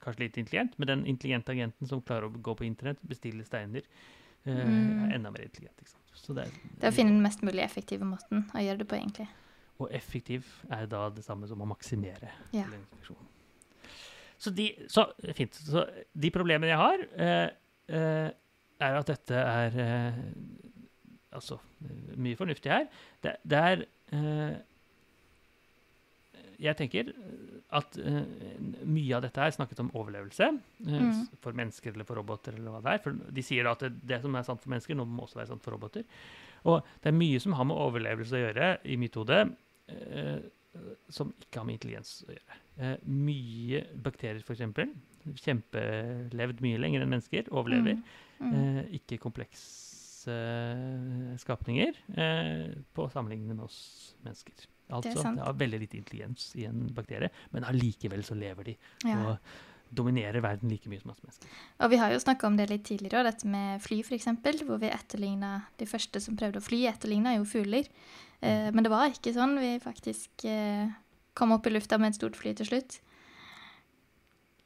kanskje 0.00 0.21
litt 0.21 0.37
intelligent, 0.38 0.78
men 0.78 0.87
den 0.88 1.07
intelligente 1.07 1.52
agenten 1.52 1.87
som 1.88 2.00
klarer 2.02 2.28
å 2.30 2.40
gå 2.42 2.54
på 2.57 2.64
internett, 2.64 2.99
bestille 3.07 3.45
steiner, 3.45 3.83
eh, 4.47 4.54
Mm. 4.54 5.11
er 5.11 5.14
enda 5.14 5.30
mer 5.30 5.42
intelligent. 5.45 5.76
Det 6.26 6.38
er, 6.47 6.50
Det 6.78 6.85
er 6.85 6.90
å 6.90 6.95
finne 6.95 7.11
den 7.11 7.23
mest 7.23 7.40
mulig 7.42 7.62
effektive 7.64 8.04
måten 8.04 8.45
å 8.54 8.59
gjøre 8.59 8.78
det 8.78 8.88
på, 8.88 8.97
egentlig. 8.97 9.28
Og 9.80 9.90
effektiv 9.90 10.45
er 10.71 10.87
da 10.87 11.09
det 11.11 11.25
samme 11.25 11.47
som 11.49 11.59
å 11.61 11.66
maksimere 11.66 12.30
Ja. 12.52 12.64
Så, 14.38 14.50
de, 14.54 14.75
så 14.88 15.04
fint. 15.35 15.52
Så 15.52 15.85
de 16.19 16.30
problemene 16.30 16.69
jeg 16.71 16.76
har, 16.80 16.99
eh, 17.16 17.50
eh, 17.88 18.30
er 18.80 18.95
at 18.97 19.07
dette 19.07 19.35
er 19.35 19.78
eh, 19.78 20.14
Altså 21.33 21.61
eh, 21.85 22.16
mye 22.16 22.35
fornuftig 22.35 22.71
her. 22.73 22.88
Det, 23.23 23.37
det 23.47 23.59
er 23.59 23.85
eh, 24.12 24.57
Jeg 26.61 26.76
tenker 26.79 27.11
at 27.81 27.97
uh, 28.02 28.21
mye 28.85 29.17
av 29.17 29.25
dette 29.25 29.40
her 29.43 29.55
snakket 29.55 29.83
om 29.85 29.90
overlevelse. 29.97 30.50
uh, 30.87 31.00
Mm. 31.00 31.25
For 31.43 31.57
mennesker 31.57 31.95
eller 31.95 32.09
for 32.09 32.21
roboter 32.21 32.57
eller 32.59 32.75
hva 32.75 32.83
det 32.85 32.95
er. 32.95 33.02
For 33.05 33.35
de 33.38 33.45
sier 33.47 33.67
da 33.67 33.75
at 33.76 33.85
det, 33.87 33.93
det 34.12 34.21
som 34.23 34.37
er 34.37 34.47
sant 34.47 34.62
for 34.62 34.73
mennesker, 34.75 34.99
nå 34.99 35.07
må 35.09 35.25
også 35.26 35.40
være 35.40 35.52
sant 35.52 35.64
for 35.64 35.76
roboter. 35.76 36.07
Og 36.69 36.81
det 37.00 37.09
er 37.12 37.17
mye 37.17 37.40
som 37.40 37.57
har 37.57 37.69
med 37.69 37.81
overlevelse 37.81 38.37
å 38.37 38.43
gjøre, 38.43 38.73
i 38.85 38.99
mitt 39.00 39.17
hode, 39.17 39.43
uh, 39.90 40.40
som 41.11 41.33
ikke 41.43 41.62
har 41.62 41.67
med 41.67 41.81
intelligens 41.81 42.21
å 42.29 42.35
gjøre. 42.35 42.59
Mye 43.11 43.81
bakterier, 44.00 44.40
f.eks. 44.45 45.40
Kjempelevd 45.43 46.62
mye 46.64 46.79
lenger 46.81 47.02
enn 47.05 47.11
mennesker. 47.11 47.50
Overlever. 47.52 47.99
Mm. 48.38 48.52
Mm. 48.55 48.79
Ikke 49.00 49.19
komplekse 49.21 50.37
skapninger 51.40 51.97
eh, 52.17 52.71
på 52.95 53.09
sammenlignende 53.12 53.57
med 53.59 53.67
oss 53.67 53.81
mennesker. 54.25 54.67
Altså, 54.90 55.14
det, 55.14 55.23
sant. 55.23 55.40
har 55.40 55.59
veldig 55.61 55.80
lite 55.80 55.99
intelligens 56.00 56.50
i 56.61 56.64
en 56.68 56.87
bakterie, 56.94 57.30
men 57.52 57.64
allikevel 57.68 58.23
så 58.26 58.36
lever 58.38 58.65
de 58.73 58.76
Ja. 59.08 59.19
og 59.32 59.38
dominerer 59.93 60.41
verden 60.41 60.71
like 60.71 60.86
mye 60.88 61.00
som 61.00 61.10
oss 61.10 61.23
mennesker. 61.25 61.49
Og 61.80 61.91
vi 61.91 61.97
har 61.99 62.12
jo 62.12 62.19
snakka 62.23 62.47
om 62.47 62.56
det 62.56 62.69
litt 62.71 62.84
tidligere, 62.86 63.25
dette 63.26 63.47
med 63.50 63.82
fly 63.82 64.00
f.eks., 64.04 64.26
hvor 64.62 64.78
vi 64.78 64.86
etterligna 64.91 65.65
De 65.78 65.86
første 65.86 66.21
som 66.23 66.36
prøvde 66.36 66.60
å 66.62 66.62
fly, 66.62 66.84
etterligna 66.86 67.36
jo 67.36 67.45
fugler. 67.45 67.88
Eh, 68.41 68.71
men 68.71 68.84
det 68.86 68.91
var 68.93 69.10
ikke 69.10 69.34
sånn. 69.34 69.58
Vi 69.58 69.78
faktisk 69.82 70.45
eh, 70.47 70.88
kom 71.34 71.52
opp 71.52 71.67
i 71.67 71.71
lufta 71.75 71.99
med 71.99 72.12
et 72.15 72.21
stort 72.21 72.36
fly 72.38 72.54
til 72.54 72.67
slutt. 72.67 73.00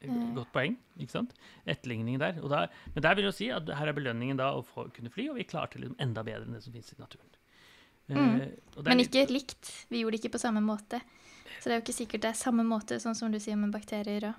Eh, 0.02 0.10
Eh. 0.12 0.34
Godt 0.36 0.52
poeng, 0.52 0.76
ikke 1.00 1.14
sant? 1.14 1.30
Etterligning 1.66 2.18
der. 2.20 2.32
Der. 2.36 2.68
Men 2.94 3.02
der 3.06 3.14
vil 3.16 3.24
jeg 3.30 3.34
si 3.38 3.46
at 3.54 3.68
her 3.78 3.88
er 3.88 3.96
belønningen 3.96 4.36
da 4.36 4.50
å 4.52 4.62
få, 4.62 4.90
kunne 4.92 5.08
fly, 5.12 5.30
og 5.32 5.38
vi 5.38 5.46
klarte 5.48 5.80
liksom 5.80 5.96
enda 5.98 6.22
bedre 6.26 6.44
enn 6.44 6.52
det 6.52 6.62
som 6.62 6.74
finnes 6.74 6.92
i 6.92 6.98
naturen. 7.00 7.30
Eh, 8.10 8.14
Mm. 8.14 8.84
Men 8.84 8.98
litt- 8.98 9.14
ikke 9.14 9.30
likt. 9.32 9.86
Vi 9.88 10.02
gjorde 10.02 10.12
det 10.18 10.20
ikke 10.24 10.32
på 10.36 10.40
samme 10.40 10.60
måte. 10.60 11.00
Så 11.60 11.64
det 11.64 11.72
er 11.72 11.80
jo 11.80 11.84
ikke 11.86 11.94
sikkert 12.06 12.20
det 12.20 12.30
er 12.30 12.34
samme 12.34 12.64
måte, 12.64 12.98
sånn 13.00 13.14
som 13.16 13.30
du 13.32 13.38
sier 13.40 13.56
med 13.56 13.72
bakterier 13.72 14.24
og 14.28 14.34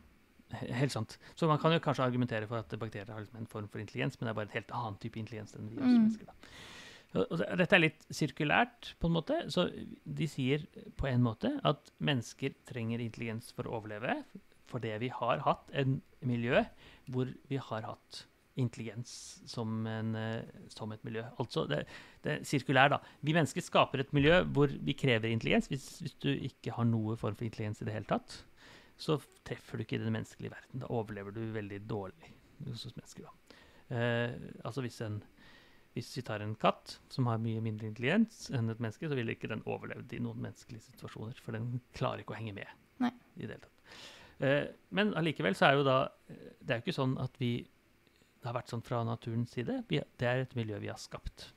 He- 0.54 0.72
Helt 0.74 0.92
sant. 0.92 1.18
Så 1.36 1.48
man 1.48 1.58
kan 1.58 1.72
jo 1.72 1.80
kanskje 1.80 2.06
argumentere 2.06 2.48
for 2.48 2.58
at 2.60 2.70
bakterier 2.70 3.08
har 3.12 3.20
liksom 3.22 3.38
en 3.40 3.48
form 3.48 3.68
for 3.68 3.80
intelligens, 3.80 4.16
men 4.22 4.28
det 4.28 4.30
er 4.30 4.34
bare 4.36 4.46
et 4.46 4.52
helt 4.54 4.68
annen 4.72 5.00
type 5.00 5.16
intelligens 5.18 5.56
enn 5.56 5.70
vi 5.70 5.82
Mm. 5.82 5.98
mennesker. 5.98 6.26
Da. 6.26 7.26
Og 7.32 7.58
Dette 7.58 7.74
er 7.74 7.80
litt 7.80 8.06
sirkulært, 8.12 8.94
på 9.00 9.06
en 9.08 9.14
måte. 9.14 9.50
Så 9.52 9.72
de 10.06 10.28
sier 10.28 10.68
på 10.98 11.08
en 11.08 11.24
måte 11.24 11.60
at 11.66 11.90
mennesker 12.00 12.54
trenger 12.68 13.00
intelligens 13.00 13.52
for 13.54 13.64
å 13.64 13.82
overleve, 13.82 14.24
fordi 14.68 14.98
vi 15.00 15.08
har 15.08 15.40
hatt 15.40 15.72
en 15.74 16.02
miljø 16.24 16.64
hvor 17.10 17.34
vi 17.50 17.58
har 17.58 17.82
hatt 17.82 18.26
intelligens 18.60 19.12
som, 19.50 19.86
en, 19.90 20.16
eh, 20.16 20.64
som 20.72 20.92
et 20.96 21.04
miljø. 21.08 21.24
Altså, 21.42 21.66
det, 21.70 21.84
det 22.24 22.40
sirkulær, 22.48 22.94
da. 22.94 23.02
Vi 23.26 23.36
mennesker 23.36 23.64
skaper 23.64 24.04
et 24.04 24.14
miljø 24.16 24.42
hvor 24.56 24.72
vi 24.72 24.96
krever 24.98 25.32
intelligens. 25.32 25.70
Hvis, 25.72 25.88
hvis 26.04 26.18
du 26.24 26.32
ikke 26.34 26.76
har 26.78 26.88
noe 26.90 27.18
form 27.20 27.38
for 27.38 27.48
intelligens 27.48 27.84
i 27.84 27.90
det 27.90 27.96
hele 27.98 28.10
tatt, 28.10 28.40
så 28.98 29.18
treffer 29.48 29.78
du 29.78 29.86
ikke 29.86 30.00
den 30.00 30.16
menneskelige 30.16 30.54
verden. 30.54 30.84
Da 30.84 30.92
overlever 30.94 31.36
du 31.36 31.44
veldig 31.56 31.82
dårlig 31.90 32.34
hos 32.70 32.88
mennesker. 32.96 33.28
Da. 33.28 33.62
Eh, 33.96 34.36
altså 34.64 34.84
hvis, 34.86 35.02
en, 35.06 35.20
hvis 35.94 36.14
vi 36.18 36.24
tar 36.26 36.44
en 36.44 36.56
katt 36.60 36.98
som 37.12 37.28
har 37.30 37.44
mye 37.44 37.64
mindre 37.64 37.90
intelligens 37.92 38.48
enn 38.56 38.72
et 38.72 38.82
menneske, 38.82 39.10
så 39.12 39.20
ville 39.20 39.36
ikke 39.36 39.52
den 39.52 39.66
overlevd 39.68 40.16
i 40.16 40.24
noen 40.24 40.42
menneskelige 40.48 40.88
situasjoner, 40.88 41.38
for 41.44 41.58
den 41.58 41.82
klarer 41.98 42.24
ikke 42.24 42.38
å 42.38 42.40
henge 42.40 42.56
med. 42.56 42.72
Nei. 43.04 43.12
i 43.36 43.44
det 43.44 43.58
hele 43.58 43.66
tatt. 43.66 44.04
Eh, 44.40 44.66
men 44.96 45.12
allikevel 45.20 45.56
så 45.56 45.70
er 45.70 45.78
jo 45.78 45.84
da 45.88 45.98
eh, 46.32 46.52
Det 46.60 46.74
er 46.74 46.80
jo 46.80 46.84
ikke 46.84 46.96
sånn 46.96 47.14
at 47.24 47.36
vi 47.40 47.54
Det 48.46 48.52
har 48.52 48.60
vært 48.60 48.70
sånn 48.70 48.84
fra 48.86 49.00
naturens 49.08 49.56
side. 49.58 49.80
Vi, 49.90 49.98
det 50.22 50.28
er 50.30 50.44
et 50.44 50.52
miljø 50.56 50.78
vi 50.84 50.92
har 50.92 51.00
skapt. 51.02 51.48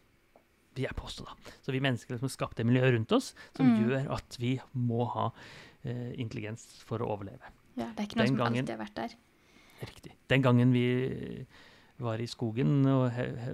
Vi 0.79 0.87
er 0.89 0.95
påstå, 0.97 1.27
da. 1.27 1.35
Så 1.61 1.75
vi 1.75 1.83
mennesker 1.85 2.15
liksom 2.15 2.29
har 2.31 2.33
skapt 2.33 2.57
det 2.57 2.65
miljøet 2.65 2.95
rundt 2.95 3.13
oss 3.13 3.35
som 3.57 3.67
Mm. 3.69 3.83
gjør 3.83 4.07
at 4.15 4.37
vi 4.41 4.55
må 4.73 5.05
ha 5.13 5.27
eh, 5.85 6.15
intelligens 6.19 6.65
for 6.89 6.99
å 7.05 7.11
overleve. 7.13 7.51
Ja, 7.77 7.91
det 7.93 8.01
er 8.01 8.07
ikke 8.09 8.17
noe 8.17 8.25
Den 8.25 8.33
som 8.33 8.37
gangen- 8.41 8.65
alltid 8.65 8.79
har 8.79 8.87
vært 8.87 8.95
der. 8.95 9.17
Riktig. 9.85 10.13
Den 10.29 10.43
gangen 10.43 10.73
vi 10.73 11.47
var 12.01 12.19
i 12.19 12.27
skogen 12.27 12.87
og, 12.87 13.11
he, 13.13 13.27
he, 13.37 13.53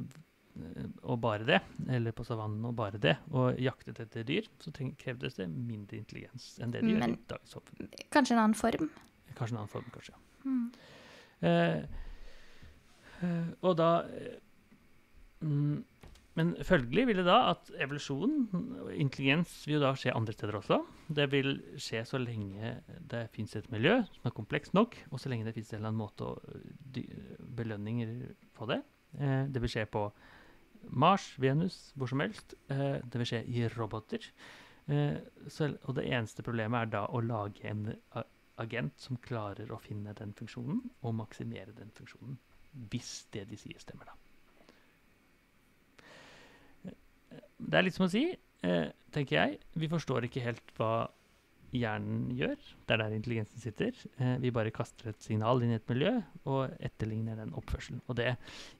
og 1.02 1.18
bare 1.20 1.44
det, 1.44 1.58
eller 1.88 2.12
på 2.12 2.24
savannen 2.24 2.64
og 2.64 2.76
bare 2.76 2.98
det, 3.02 3.16
og 3.32 3.58
jaktet 3.58 3.98
etter 4.00 4.22
dyr, 4.24 4.46
så 4.60 4.70
krevdes 4.96 5.34
det 5.40 5.48
mindre 5.50 5.96
intelligens 5.98 6.58
enn 6.62 6.70
det 6.70 6.82
de 6.84 6.94
gjør 6.94 7.08
i 7.08 7.18
dagens 7.34 7.50
samfunn. 7.58 7.90
Kanskje 8.14 8.36
en 8.36 8.44
annen 8.44 8.54
form. 8.54 8.88
Kanskje 9.34 9.52
en 9.56 9.58
annen 9.64 9.72
form, 9.74 9.90
kanskje. 9.90 10.14
ja. 10.14 10.44
Mm. 10.44 10.72
Eh, 11.42 11.84
og 13.62 13.76
da 13.78 13.90
eh, 14.10 14.38
mm, 15.40 15.84
Men 16.34 16.48
følgelig 16.66 17.06
vil 17.06 17.20
det 17.20 17.28
da 17.28 17.36
at 17.52 17.68
evolusjon 17.78 18.32
og 18.82 18.88
intelligens 18.90 19.52
vil 19.68 19.76
jo 19.76 19.84
da 19.84 19.92
skje 19.94 20.14
andre 20.18 20.32
steder 20.34 20.56
også. 20.58 20.80
Det 21.14 21.28
vil 21.30 21.60
skje 21.78 22.02
så 22.08 22.18
lenge 22.18 22.72
det 23.12 23.28
fins 23.36 23.54
et 23.54 23.68
miljø 23.70 24.00
som 24.08 24.26
er 24.26 24.34
komplekst 24.34 24.74
nok, 24.74 24.96
og 25.12 25.22
så 25.22 25.30
lenge 25.30 25.46
det 25.46 25.54
fins 25.54 25.70
en 25.70 25.78
eller 25.78 25.92
annen 25.92 26.02
måte 26.02 26.26
å 26.26 26.58
dy, 26.96 27.04
belønninger 27.38 28.16
på 28.58 28.66
det. 28.66 28.80
Eh, 29.20 29.44
det 29.46 29.62
vil 29.62 29.70
skje 29.76 29.86
på 29.86 30.08
Mars, 30.90 31.30
Venus, 31.38 31.92
hvor 31.94 32.10
som 32.10 32.20
helst. 32.24 32.56
Eh, 32.66 32.98
det 32.98 33.20
vil 33.22 33.30
skje 33.30 33.44
i 33.46 33.68
roboter. 33.76 34.26
Eh, 34.90 35.20
så, 35.46 35.70
og 35.84 35.94
det 36.00 36.08
eneste 36.10 36.42
problemet 36.42 36.82
er 36.82 36.94
da 36.98 37.04
å 37.14 37.22
lage 37.22 37.62
en 37.70 37.92
agent 38.60 38.98
som 39.00 39.18
klarer 39.22 39.70
å 39.72 39.80
finne 39.82 40.14
den 40.18 40.34
funksjonen, 40.36 40.82
og 41.02 41.16
maksimere 41.18 41.74
den 41.78 41.94
funksjonen. 41.94 42.38
Hvis 42.74 43.26
det 43.34 43.46
de 43.50 43.58
sier, 43.58 43.78
stemmer, 43.82 44.10
da. 44.10 44.14
Det 47.64 47.78
er 47.78 47.86
litt 47.86 47.96
som 47.96 48.06
å 48.06 48.12
si, 48.12 48.26
eh, 48.66 48.88
tenker 49.14 49.36
jeg, 49.38 49.58
vi 49.78 49.88
forstår 49.88 50.26
ikke 50.26 50.42
helt 50.44 50.74
hva 50.78 51.08
hjernen 51.74 52.30
gjør. 52.36 52.58
Det 52.86 52.94
er 52.94 53.00
der 53.02 53.16
intelligensen 53.16 53.62
sitter. 53.62 53.96
Eh, 54.18 54.36
vi 54.42 54.52
bare 54.54 54.74
kaster 54.74 55.10
et 55.10 55.22
signal 55.22 55.62
inn 55.62 55.72
i 55.74 55.78
et 55.78 55.88
miljø 55.90 56.12
og 56.46 56.74
etterligner 56.78 57.38
den 57.40 57.54
oppførselen. 57.58 58.02
Og 58.08 58.18
det, 58.20 58.36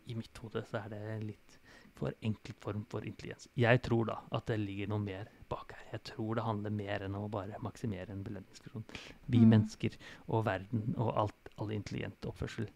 i 0.07 0.15
mitt 0.19 0.37
hode, 0.43 0.63
så 0.71 0.85
er 0.85 0.95
det 0.95 1.23
litt 1.25 1.59
for 1.95 2.15
enkelt 2.27 2.59
form 2.63 2.85
for 2.91 3.07
intelligens. 3.07 3.49
Jeg 3.59 3.83
tror 3.87 4.09
da 4.11 4.19
at 4.35 4.47
det 4.51 4.59
ligger 4.61 4.91
noe 4.91 5.03
mer 5.03 5.29
bak 5.51 5.75
her. 5.77 5.85
Jeg 5.93 6.03
tror 6.11 6.35
det 6.39 6.47
handler 6.47 6.75
mer 6.75 7.05
enn 7.07 7.19
å 7.19 7.29
bare 7.31 7.61
maksimere 7.63 8.11
en 8.11 8.25
belønningskron. 8.27 8.85
Vi 9.31 9.39
Mm. 9.39 9.49
mennesker 9.49 9.97
og 10.29 10.45
verden 10.45 10.95
og 10.99 11.17
alt, 11.17 11.49
all 11.59 11.71
intelligent 11.71 12.21
oppførsel 12.27 12.69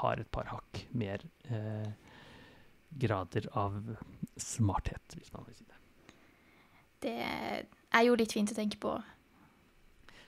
har 0.00 0.20
et 0.22 0.30
par 0.34 0.48
hakk 0.52 0.84
mer 0.92 1.22
eh, 1.50 1.90
grader 2.98 3.48
av 3.58 3.78
smarthet, 4.40 5.16
hvis 5.18 5.32
man 5.34 5.44
vil 5.48 5.54
si 5.58 5.64
det. 5.64 5.80
det 7.04 7.16
er 7.94 8.04
jo 8.06 8.14
litt 8.18 8.32
fint 8.32 8.50
å 8.52 8.56
tenke 8.56 8.78
på. 8.80 8.94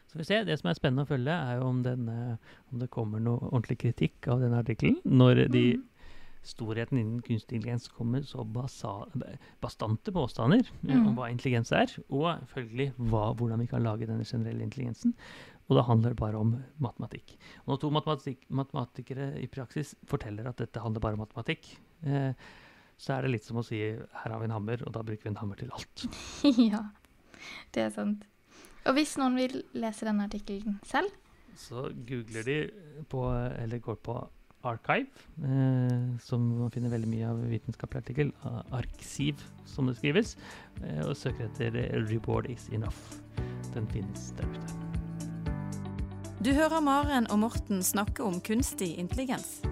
Så 0.07 0.19
vi 0.21 0.25
ser, 0.29 0.45
Det 0.45 0.59
som 0.61 0.71
er 0.71 0.75
spennende 0.79 1.03
å 1.07 1.09
følge, 1.11 1.33
er 1.35 1.59
jo 1.61 1.67
om, 1.69 1.83
denne, 1.83 2.39
om 2.73 2.79
det 2.79 2.91
kommer 2.95 3.19
noe 3.21 3.49
ordentlig 3.51 3.79
kritikk 3.83 4.29
av 4.31 4.41
denne 4.45 4.61
artikkelen. 4.63 5.01
Når 5.05 5.49
de 5.51 5.65
Mm. 5.77 5.85
storheten 6.47 6.99
innen 7.01 7.23
kunstig 7.27 7.57
intelligens 7.59 7.89
kommer 7.91 8.23
så 8.23 8.45
basa, 8.47 8.93
bastante 9.61 10.13
påstander 10.15 10.63
Mm. 10.85 11.07
om 11.09 11.17
hva 11.17 11.27
intelligens 11.33 11.73
er, 11.73 11.87
og 12.09 12.39
følgelig 12.55 12.93
hva, 12.99 13.35
hvordan 13.35 13.59
vi 13.59 13.67
kan 13.67 13.83
lage 13.83 14.07
denne 14.07 14.25
generelle 14.25 14.63
intelligensen. 14.63 15.13
Og 15.67 15.79
det 15.79 15.87
handler 15.89 16.15
bare 16.19 16.39
om 16.39 16.53
matematikk. 16.83 17.35
Og 17.65 17.73
når 17.73 17.81
to 17.83 17.91
matematik 17.95 18.45
matematikere 18.55 19.33
i 19.43 19.49
praksis 19.51 19.97
forteller 20.07 20.47
at 20.47 20.63
dette 20.63 20.83
handler 20.83 21.03
bare 21.03 21.19
om 21.19 21.25
matematikk, 21.25 21.73
eh, 22.07 22.33
så 22.97 23.17
er 23.17 23.27
det 23.27 23.35
litt 23.35 23.45
som 23.45 23.59
å 23.61 23.67
si 23.67 23.81
her 23.83 24.31
har 24.33 24.39
vi 24.41 24.49
en 24.49 24.55
hammer, 24.57 24.85
og 24.87 24.95
da 24.95 25.03
bruker 25.05 25.27
vi 25.27 25.35
en 25.35 25.41
hammer 25.43 25.59
til 25.61 25.75
alt. 25.75 26.07
ja, 26.73 26.85
det 27.75 27.89
er 27.89 27.93
sant. 27.93 28.25
Og 28.87 28.95
hvis 28.97 29.17
noen 29.19 29.37
vil 29.39 29.61
lese 29.77 30.07
denne 30.09 30.29
artikkelen 30.31 30.81
selv, 30.87 31.11
Så 31.57 31.87
googler 32.05 32.45
de 32.45 32.57
på, 33.09 33.21
eller 33.33 33.79
går 33.81 33.97
på 34.05 34.17
Archive, 34.67 35.09
eh, 35.43 36.19
som 36.21 36.43
man 36.59 36.71
finner 36.71 36.93
veldig 36.93 37.09
mye 37.09 37.29
av 37.31 37.41
vitenskapelig 37.49 38.03
artikkel, 38.03 38.33
Arksiv 38.77 39.41
som 39.65 39.89
det 39.89 39.97
skrives, 39.97 40.37
eh, 40.83 41.01
og 41.07 41.17
søker 41.17 41.49
etter 41.49 41.77
eh, 41.77 41.97
'Reward 42.03 42.51
is 42.51 42.69
enough'. 42.69 43.23
Den 43.75 43.89
finnes 43.89 44.33
der 44.37 44.45
ute. 44.53 44.86
Du 46.37 46.51
hører 46.53 46.83
Maren 46.85 47.25
og 47.33 47.39
Morten 47.41 47.79
snakke 47.83 48.21
om 48.21 48.43
kunstig 48.45 49.01
intelligens. 49.01 49.65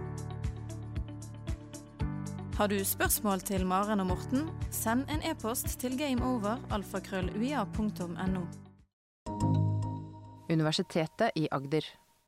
Har 2.57 2.73
du 2.73 2.81
spørsmål 2.85 3.41
til 3.45 3.67
Maren 3.69 4.01
og 4.01 4.07
Morten, 4.09 4.49
send 4.73 5.05
en 5.13 5.21
e-post 5.29 5.77
til 5.83 5.99
gameover.alfakrølluia.no. 5.99 8.43
Universitetet 10.49 11.31
i 11.37 11.49
Agder. 11.53 11.85